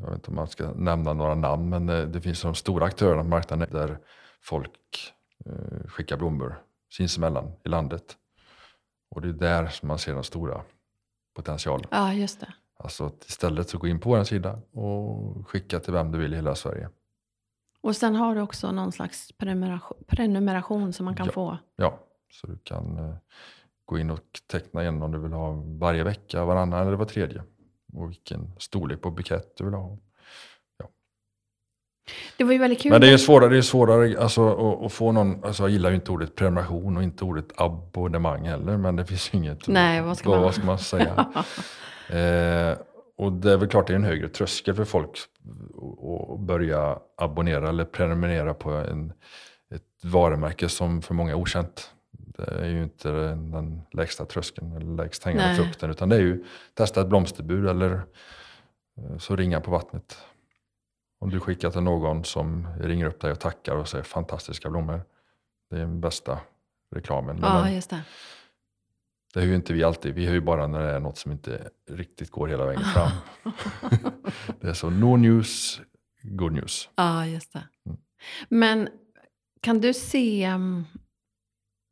[0.00, 2.86] jag vet inte om man ska nämna några namn, men det, det finns de stora
[2.86, 3.98] aktörerna på marknaden där
[4.40, 5.12] folk
[5.46, 8.16] eh, skickar blommor sinsemellan i landet.
[9.10, 10.62] Och det är där som man ser den stora
[11.34, 11.86] potentialen.
[11.90, 12.54] Ja, just det.
[12.84, 16.32] Alltså att istället så gå in på vår sida och skicka till vem du vill
[16.32, 16.88] i hela Sverige.
[17.80, 21.32] Och sen har du också någon slags prenumeration, prenumeration som man kan Ja.
[21.32, 21.58] få.
[21.76, 21.98] Ja,
[22.32, 23.14] så du kan eh,
[23.84, 24.20] gå in och
[24.50, 27.42] teckna en om du vill ha varje vecka, varannan eller var tredje.
[27.92, 29.98] Och vilken storlek på bukett du vill ha.
[32.36, 32.92] Det var ju väldigt kul.
[32.92, 35.90] Men det är svårare, det är svårare alltså, att, att få någon, alltså jag gillar
[35.90, 39.68] ju inte ordet prenumeration och inte ordet abonnemang heller, men det finns ju inget.
[39.68, 41.32] Nej, vad ska vad, man- vad ska man säga?
[42.08, 42.78] eh,
[43.16, 47.68] och det är väl klart det är en högre tröskel för folk att- börja abonnera
[47.68, 49.12] eller prenumerera på en,
[49.70, 51.90] ett varumärke som för många är okänt.
[52.10, 55.56] Det är ju inte den, lägsta tröskeln eller lägst hängande Nej.
[55.56, 57.92] frukten, utan det är ju testa ett blomsterbud eller
[58.96, 60.18] eh, så ringa på vattnet.
[61.20, 65.02] Om du skickar till någon som ringer upp dig och tackar och säger fantastiska blommor.
[65.70, 66.38] Det är den bästa
[66.94, 67.36] reklamen.
[67.40, 68.02] Men Ja, just det.
[69.34, 70.14] Det är ju inte vi alltid.
[70.14, 73.10] Vi hör ju bara när det är något som inte riktigt går hela vägen fram.
[74.60, 75.80] det är så no news,
[76.22, 76.88] good news.
[76.94, 77.62] Ja, just det.
[77.86, 77.98] Mm.
[78.48, 78.88] Men
[79.60, 80.84] kan du se mm,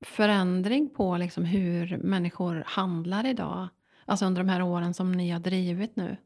[0.04, 3.68] förändring på liksom hur människor handlar idag?
[4.04, 6.16] Alltså under de här åren som ni har drivit nu.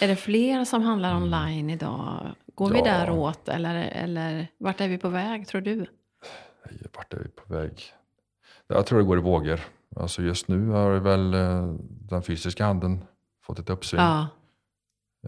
[0.00, 2.34] Är det fler som handlar online idag?
[2.54, 2.92] Går vi Mm.
[2.92, 2.98] Ja.
[2.98, 5.86] däråt eller, eller vart är vi på väg tror du?
[6.96, 7.82] Vart är vi på väg?
[8.66, 9.60] Jag tror det går i vågor.
[9.96, 13.04] Alltså just nu har väl eh, den fysiska handeln
[13.42, 14.00] fått ett uppsving.
[14.02, 14.26] Ja,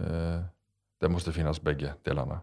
[0.01, 0.43] Eh,
[1.01, 2.41] Det måste finnas bägge delarna.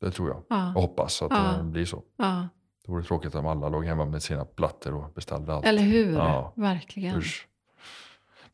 [0.00, 0.42] Det tror jag.
[0.48, 1.52] ja, Och hoppas att Ja.
[1.58, 2.02] det blir så.
[2.16, 2.48] ja.
[2.84, 5.64] Det vore tråkigt om alla låg hemma med sina plattor och beställde allt.
[5.66, 6.12] Eller hur?
[6.14, 6.52] Ja.
[6.56, 7.16] Verkligen.
[7.18, 7.48] Usch.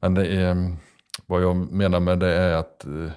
[0.00, 0.76] Men det är,
[1.26, 3.10] vad jag menar med det är att eh,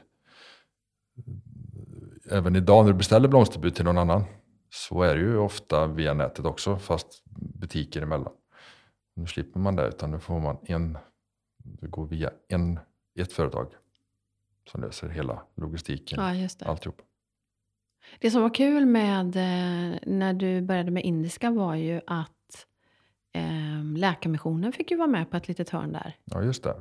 [2.31, 4.23] även idag när du beställer blomsterbud till någon annan
[4.71, 7.23] så är det ju ofta via nätet också fast
[7.59, 8.33] butiker emellan.
[9.19, 10.97] Nu slipper man det utan nu får man en,
[11.57, 12.79] det går via en,
[13.19, 13.73] ett företag
[14.71, 16.65] som löser hela logistiken, Ja, just det.
[16.65, 17.01] alltihop.
[18.19, 22.65] Det som var kul med eh, när du började med indiska var ju att
[23.33, 26.15] eh, Läkarmissionen fick ju vara med på ett litet hörn där.
[26.25, 26.75] Ja, just det.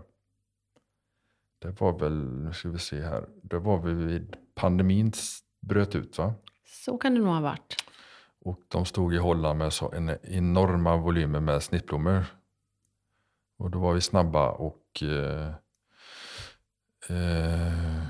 [1.59, 5.13] Det var väl, nu ska vi se här, det var väl vid pandemin
[5.61, 6.35] bröt ut va?
[6.67, 7.77] Så kan det nog ha varit.
[8.41, 12.25] Och de stod i Holland med så en enorma volymer med snittblommor.
[13.59, 15.49] Och då var vi snabba och eh,
[17.09, 18.07] eh,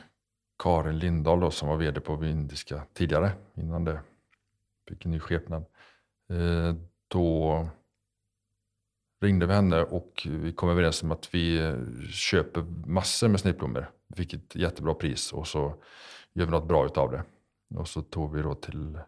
[0.59, 4.01] Karin Lindahl då, som var vd på Vindiska tidigare, innan det
[4.89, 5.65] fick en ny skepnad.
[6.31, 6.75] Eh,
[7.09, 7.69] då
[9.21, 11.77] ringde vi henne och vi kom överens om att vi eh,
[12.11, 13.91] köper massor med snittblommor.
[14.07, 15.75] Vi fick ett jättebra pris och så
[16.33, 17.25] gör vi något bra utav det.
[17.75, 18.99] Och så tog vi då till,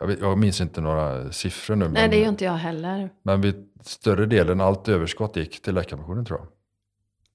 [0.00, 1.84] jag, vet, jag minns inte några siffror nu.
[1.88, 3.10] Nej, men, det gör inte jag heller.
[3.22, 6.48] men vid större delen, allt överskott gick till Läkarmissionen tror jag.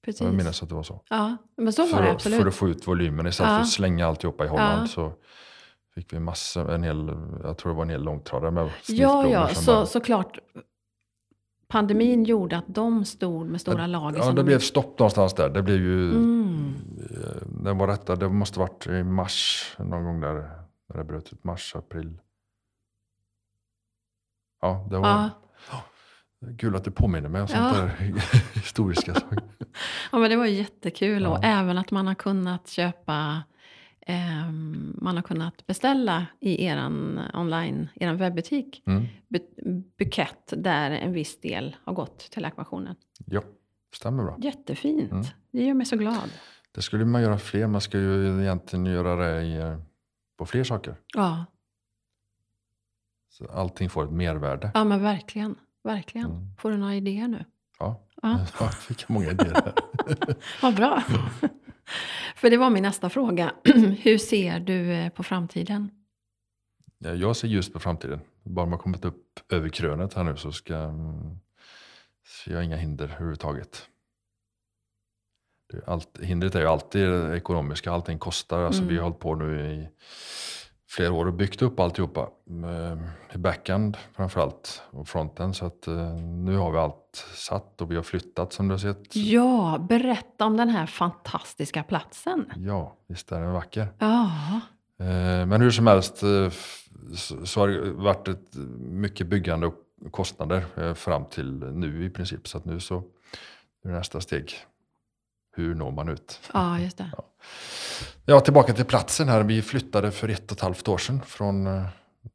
[0.04, 0.20] Precis.
[0.20, 1.02] Jag minns att det var så.
[1.10, 2.40] Ja, men så var För, det att- absolut.
[2.40, 3.56] för att få ut volymen istället Ja.
[3.56, 4.86] för att slänga alltihopa i Holland Ja.
[4.86, 5.12] så
[5.94, 9.48] fick vi massor, en hel, jag tror det var en hel långtradare med ja, ja,
[9.48, 10.38] så, bara- såklart.
[11.68, 14.18] Pandemin gjorde att de stod med stora lager.
[14.18, 15.48] Ja, det de- blev stopp någonstans där.
[15.50, 16.74] Det blev ju, Mm.
[17.10, 20.34] eh, det var rätta, det måste varit i mars någon gång där,
[20.88, 22.18] när det bröt ut, mars, april.
[24.66, 25.30] Ja, det var Ja.
[26.58, 27.80] kul att du påminner mig om sånt Ja.
[27.82, 27.88] där
[28.54, 29.38] historiska saker.
[30.12, 31.22] ja, men det var jättekul.
[31.22, 31.28] Ja.
[31.28, 33.42] Och även att man har kunnat köpa,
[34.06, 39.06] ehm, man har kunnat beställa i eran online, eran webbutik, Mm.
[39.28, 42.96] bu- bukett där en viss del har gått till Läkarmissionen.
[43.26, 43.42] Ja,
[43.94, 44.36] stämmer bra.
[44.38, 45.12] Jättefint.
[45.12, 45.24] Mm.
[45.52, 46.30] Det gör mig så glad.
[46.74, 49.78] Det skulle man göra fler, man ska ju egentligen göra det i, eh,
[50.38, 50.96] på fler saker.
[51.14, 51.44] Ja,
[53.38, 54.70] Så allting får ett mervärde.
[54.74, 55.54] ja men verkligen.
[55.84, 56.30] Verkligen.
[56.30, 56.54] Mm.
[56.58, 57.44] Får du några idéer nu?
[57.78, 58.40] Ja, Ja.
[58.60, 59.72] jag fick många idéer.
[60.62, 61.02] Vad bra.
[62.36, 63.52] För det var min nästa fråga.
[64.02, 65.90] Hur ser du eh, på framtiden?
[66.98, 68.20] Ja, Jag ser ljust på framtiden.
[68.42, 71.38] Bara man kommit upp över krönet här nu så ska mm,
[72.44, 73.88] ser jag inga hinder överhuvudtaget.
[75.86, 78.62] Allt, hindret är ju alltid det ekonomiska, allting kostar.
[78.62, 78.92] Alltså Mm.
[78.94, 79.88] Vi har hållit på nu i
[80.88, 82.28] flera år och byggt upp alltihopa.
[83.34, 85.54] I backend framförallt och fronten.
[85.54, 88.78] Så att eh, nu har vi allt satt och vi har flyttat som du har
[88.78, 89.16] sett.
[89.16, 92.52] Ja, berätta om den här fantastiska platsen.
[92.56, 93.88] Ja, visst är den vacker.
[93.98, 94.30] Ja,
[94.98, 96.50] Eh, Men hur som helst eh,
[97.44, 99.74] så har det varit ett mycket byggande och
[100.10, 102.48] kostnader fram till nu i princip.
[102.48, 102.96] Så att nu så
[103.84, 104.52] är det nästa steg.
[105.56, 106.40] Hur når man ut?
[106.54, 107.10] ja just det.
[108.24, 109.42] Ja, tillbaka till platsen här.
[109.42, 111.86] Vi flyttade för ett och ett halvt år sedan från eh,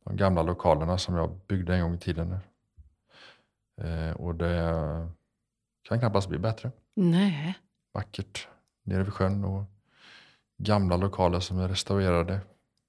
[0.06, 2.38] de gamla lokalerna som jag byggde en gång i tiden.
[3.82, 5.10] Eh, Och det
[5.88, 6.72] kan knappast bli bättre.
[6.96, 7.54] Nej,
[7.94, 8.48] Vackert
[8.84, 9.64] nere vid sjön och
[10.58, 12.34] gamla lokaler som är restaurerade.
[12.34, 12.42] ett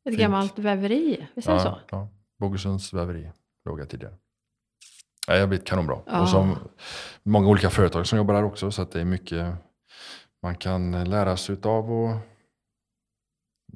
[0.04, 0.18] Fint.
[0.18, 1.78] gammalt väveri, visst är det så?
[1.90, 3.30] Ja, Bogesunds väveri
[3.64, 4.14] låg jag tidigare.
[5.26, 5.98] Ja, jag har blivit kanonbra.
[6.06, 6.20] Ja.
[6.22, 6.56] Och som
[7.22, 8.70] många olika företag som jobbar där också.
[8.70, 9.54] Så att det är mycket
[10.42, 12.16] man kan lära sig utav och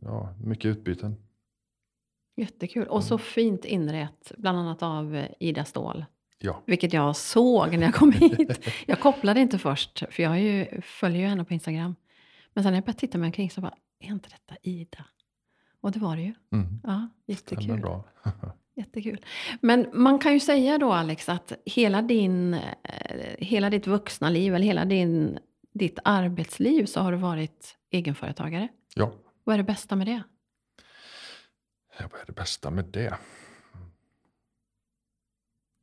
[0.03, 1.17] ja, mycket utbyten.
[2.37, 2.87] Jättekul.
[2.89, 3.19] Och så Mm.
[3.25, 6.05] fint inrett, bland annat av eh, Ida Ståhl.
[6.39, 8.69] Ja, Vilket jag såg när jag kom hit.
[8.87, 11.95] Jag kopplade inte först, för jag ju, följer ju henne på Instagram.
[12.55, 15.05] Men sen när jag började titta mig omkring så bara, är inte detta Ida?
[15.81, 16.35] Och det var det ju.
[16.53, 16.81] mm.
[16.83, 17.81] Ja, jättekul.
[17.81, 18.05] bra.
[18.77, 19.21] Jättekul.
[19.61, 22.61] Men man kan ju säga då Alex att hela, din, eh,
[23.39, 25.39] hela ditt vuxna liv eller hela din,
[25.77, 28.69] ditt arbetsliv så har du varit egenföretagare.
[28.95, 29.13] Ja,
[29.45, 30.23] Vad är det bästa med det?
[31.99, 33.15] Ja, vad är det bästa med det?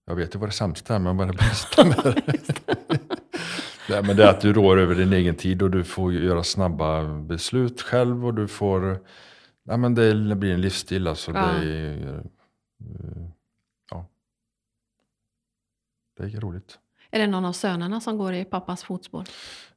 [0.06, 2.24] Jag vet ju vad det sämsta är, men vad är det bästa med det?
[3.89, 6.44] Nej, men det är att du rår över din egen tid och du får göra
[6.44, 9.00] snabba beslut själv och du får...
[9.64, 11.32] Nej, men det blir en livsstil alltså.
[11.32, 11.46] Ja.
[11.48, 12.24] Det är, eh,
[13.91, 14.06] ja.
[16.18, 16.80] Det är roligt.
[17.12, 19.24] Är det någon av sönerna som går i pappas fotspår?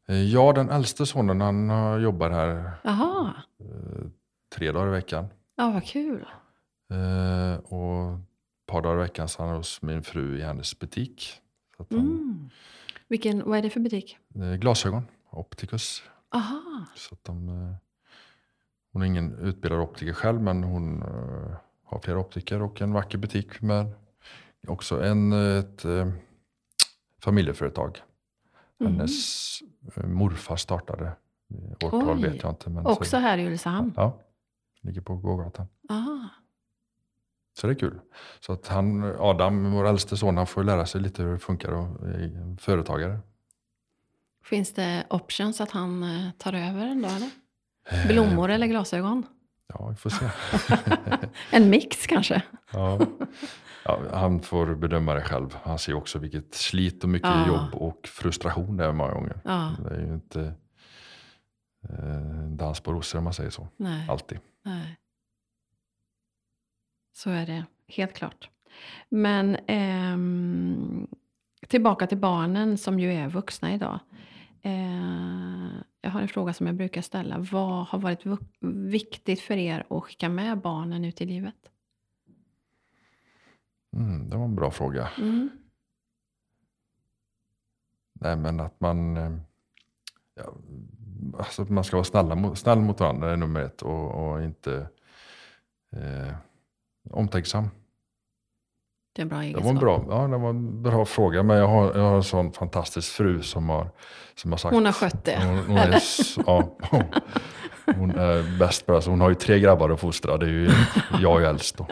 [0.08, 4.06] Eh, Ja, den äldste sonen han jobbar här Jaha, eh,
[4.54, 5.26] tre dagar i veckan.
[5.56, 6.26] ja vad kul.
[6.90, 10.78] Eh, och ett par dagar i veckan så är han hos min fru i hennes
[10.78, 11.40] butik.
[11.78, 12.50] Han, Mm.
[13.08, 14.18] Vilken, vad är det för butik?
[14.60, 16.02] glasögon, opticus.
[16.30, 17.48] Aha, Så att de,
[18.92, 21.02] hon är ingen utbildad optiker själv men hon
[21.84, 23.86] har flera optiker och en vacker butik med
[24.68, 26.08] också en, ett eh,
[27.22, 27.98] familjeföretag.
[28.80, 28.92] Mhm.
[28.92, 29.12] Hennes
[29.62, 31.06] eh, morfar startade.
[31.06, 32.70] Eh, Årtal vet jag inte.
[32.70, 33.92] Men också så, här i Ulricehamn.
[33.96, 34.18] Ja,
[34.80, 35.66] ligger på gågatan.
[35.88, 36.28] Aha.
[37.58, 38.00] Så det är kul.
[38.40, 41.72] Så att han, Adam, vår äldste son, han får lära sig lite hur det funkar
[41.72, 43.18] och är företagare.
[44.44, 47.30] Finns det options att han eh, tar över en dag eller?
[47.90, 49.26] Eh, Blommor eller glasögon?
[49.68, 50.26] Ja, vi får se.
[51.50, 52.42] En mix kanske?
[52.72, 53.00] Ja.
[53.88, 55.56] Ja, han får bedöma det själv.
[55.62, 57.46] Han ser också vilket slit och mycket Ja.
[57.46, 59.40] jobb och frustration det är många gånger.
[59.44, 60.54] Ja, Det är ju inte
[61.88, 63.68] eh, dans på rosor om man säger så.
[63.76, 64.38] nej, Alltid.
[64.62, 64.96] nej.
[67.12, 68.50] Så är det, helt klart.
[69.08, 71.06] Men ehm,
[71.68, 73.98] tillbaka till barnen som ju är vuxna idag.
[74.62, 75.68] Eh,
[76.00, 77.38] jag har en fråga som jag brukar ställa.
[77.38, 78.20] Vad har varit
[78.86, 81.54] viktigt för er att skicka med barnen ut i livet?
[83.96, 85.08] Mm, det var en bra fråga.
[85.18, 85.50] Mm.
[88.12, 89.32] Nej, men att man, eh,
[90.34, 90.52] ja,
[91.38, 94.88] alltså att man ska vara snälla, snäll mot varandra är nummer ett och, och inte
[95.92, 96.34] eh,
[97.10, 97.68] omtänksam.
[99.12, 101.56] Det är en bra Det var en bra, ja, det var en bra fråga, men
[101.56, 103.90] jag har, jag har en sån fantastisk fru som har,
[104.34, 104.74] som har sagt...
[104.74, 105.44] Hon har skött det.
[105.44, 106.02] Hon, hon, är,
[106.46, 106.78] ja,
[107.94, 109.06] hon är bäst på det.
[109.06, 110.70] Hon har ju tre grabbar att fostra, det är ju
[111.20, 111.86] jag är äldst då.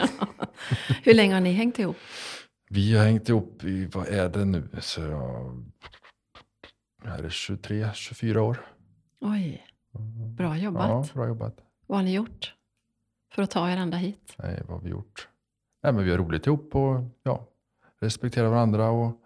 [1.03, 1.97] Hur länge har ni hängt ihop?
[2.69, 4.69] Vi har hängt ihop i, vad är det nu?
[4.79, 5.65] Så jag,
[7.05, 8.57] är det 23, 24 år?
[9.21, 9.65] Oj,
[10.37, 10.89] bra jobbat.
[10.89, 11.57] Ja, bra jobbat.
[11.87, 12.53] Vad har ni gjort
[13.33, 14.35] för att ta er ända hit?
[14.37, 15.27] Nej, vad har vi gjort?
[15.83, 17.47] Nej, men vi har roligt ihop och ja,
[18.01, 19.21] respekterar varandra och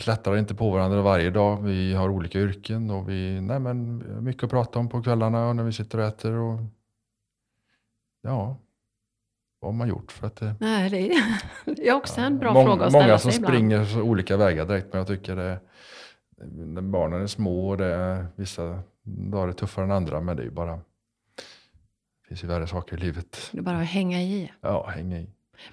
[0.00, 1.62] klättrar inte på varandra varje dag.
[1.62, 5.56] Vi har olika yrken och vi, nej men, mycket att prata om på kvällarna och
[5.56, 6.60] när vi sitter och äter och
[8.22, 8.56] ja,
[9.60, 11.22] vad har man gjort för att det Nej, det är,
[11.64, 13.54] det är också en bra Mång- fråga att ställa Många sig som ibland.
[13.56, 15.60] springer olika vägar direkt, men jag tycker det
[16.46, 20.42] när barnen är små och det är, vissa dagar är tuffare än andra, men det
[20.42, 23.48] är ju bara det finns ju värre saker i livet.
[23.52, 24.52] Det är bara att hänga i.
[24.60, 25.26] Ja, hänga i.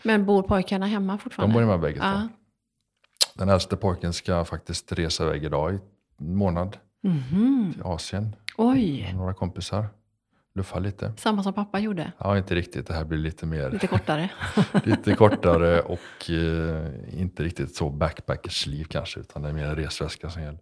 [0.03, 1.53] Men bor pojkarna hemma De fortfarande?
[1.53, 2.27] bor hemma bägge Ja.
[3.37, 5.79] Den äldste pojken ska faktiskt resa iväg idag i
[6.19, 7.69] en månad Mhm.
[7.73, 8.35] till Asien.
[8.57, 9.87] Oj, några kompisar.
[10.55, 11.13] Luffa lite.
[11.17, 12.11] samma som pappa gjorde.
[12.17, 12.87] Ja, inte riktigt.
[12.87, 14.29] Det här blir lite mer, Lite kortare.
[14.83, 20.29] lite kortare och eh, inte riktigt så backpackersliv kanske, utan det är mer en resväska
[20.29, 20.59] som gäller.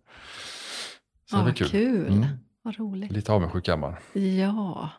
[1.29, 1.67] Så Ja, det blir kul.
[1.69, 2.07] kul.
[2.13, 2.25] Mm.
[2.61, 3.11] Vad roligt.
[3.11, 3.95] Lite avundsjuk är man.
[4.13, 4.89] Ja,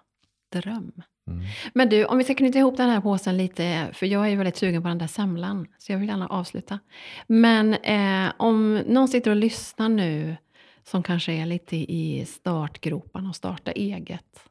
[0.52, 0.92] dröm.
[1.26, 1.44] Mm.
[1.74, 4.36] Men du, om vi ska knyta ihop den här påsen lite, för jag är ju
[4.36, 6.78] väldigt sugen på den där semlan, så jag vill gärna avsluta.
[7.26, 10.36] Men eh, om någon sitter och lyssnar nu,
[10.84, 14.50] som kanske är lite i startgroparna och starta eget.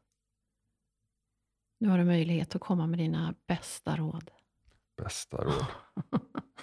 [1.79, 4.31] Nu har du möjlighet att komma med dina bästa råd.
[5.03, 5.65] Bästa råd.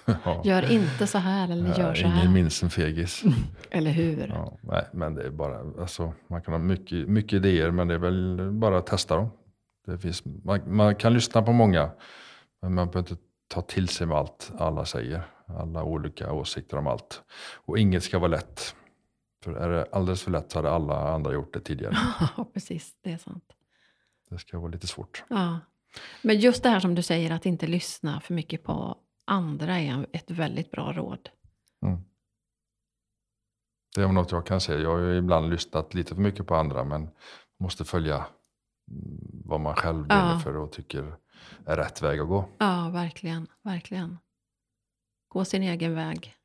[0.25, 0.41] ja.
[0.45, 2.21] Gör inte så här eller gör Ja, så här.
[2.21, 3.23] Ingen minns en fegis.
[3.71, 4.27] Eller hur?
[4.27, 7.93] Ja, nej, men det är bara, alltså, man kan ha mycket, mycket idéer, men det
[7.93, 9.29] är väl bara att testa dem.
[9.85, 11.91] Det finns, man, man kan lyssna på många,
[12.61, 15.23] men man behöver inte ta till sig med allt alla säger.
[15.47, 17.23] Alla olika åsikter om allt.
[17.55, 18.75] Och inget ska vara lätt.
[19.43, 21.97] För är det alldeles för lätt så hade alla andra gjort det tidigare.
[22.37, 22.95] Ja, precis.
[23.01, 23.53] Det är sant.
[24.29, 25.23] Det ska vara lite svårt.
[25.29, 25.59] Ja.
[26.21, 30.07] Men just det här som du säger, att inte lyssna för mycket på andra är
[30.11, 31.29] ett väldigt bra råd.
[33.95, 34.79] Det är något jag kan säga.
[34.79, 37.09] Jag har ju ibland lyssnat lite för mycket på andra, men
[37.59, 38.27] måste följa mm,
[39.45, 40.39] vad man själv brinner Ja.
[40.39, 41.15] för och tycker
[41.65, 42.49] är rätt väg att gå.
[42.57, 43.47] Ja, verkligen.
[43.61, 44.17] Verkligen.
[45.27, 46.35] Gå sin egen väg.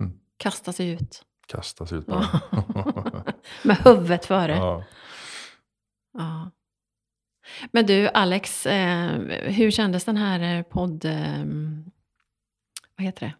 [0.00, 0.18] Mm.
[0.36, 1.24] Kasta sig ut.
[1.46, 2.40] Kastas ut Ja.
[2.94, 3.24] bara.
[3.64, 4.52] Med huvudet före.
[4.56, 4.84] ja.
[6.12, 6.50] Ja.
[7.72, 9.18] Men du, Alex, eh,
[9.50, 11.04] hur kändes den här eh, podd...
[11.04, 11.44] Eh,
[12.96, 13.34] vad heter det?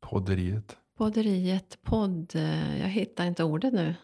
[0.00, 0.76] Podderiet.
[0.96, 2.36] Podderiet, podd...
[2.36, 3.94] Eh, jag hittar inte ordet nu.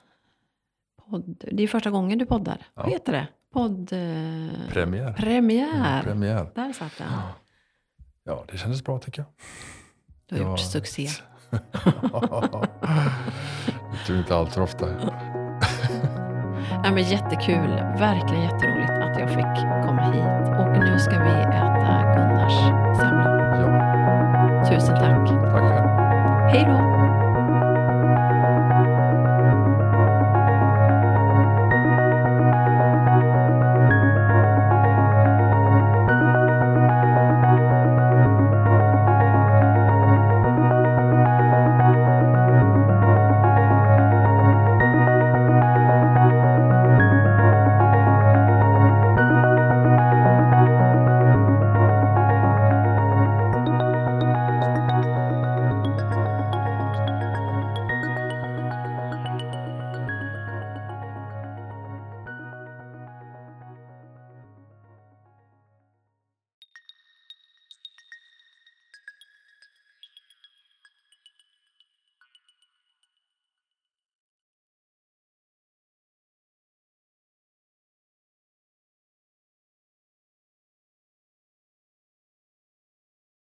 [1.10, 1.44] Podd...
[1.52, 2.58] Det är första gången du poddar.
[2.74, 2.82] Ja.
[2.82, 3.26] Vad heter det?
[3.52, 3.92] Podd...
[3.92, 5.12] Eh, Premiär.
[5.12, 6.02] premiär.
[6.02, 6.50] Premiär.
[6.54, 7.06] Där satt den.
[8.24, 9.28] Ja, det kändes bra tycker jag.
[10.26, 10.50] Du har Ja.
[10.50, 11.08] gjort succé.
[11.50, 11.58] det
[14.06, 14.86] tror inte allt för ofta.
[16.82, 17.70] Nej, men jättekul.
[17.98, 20.58] Verkligen jätteroligt att jag fick komma hit.
[20.60, 22.52] Och nu ska vi äta Gunnars
[23.00, 23.38] semlor.
[23.60, 25.28] Ja, Tusen tack.
[25.28, 25.88] tack själv.
[26.52, 26.97] Hej då!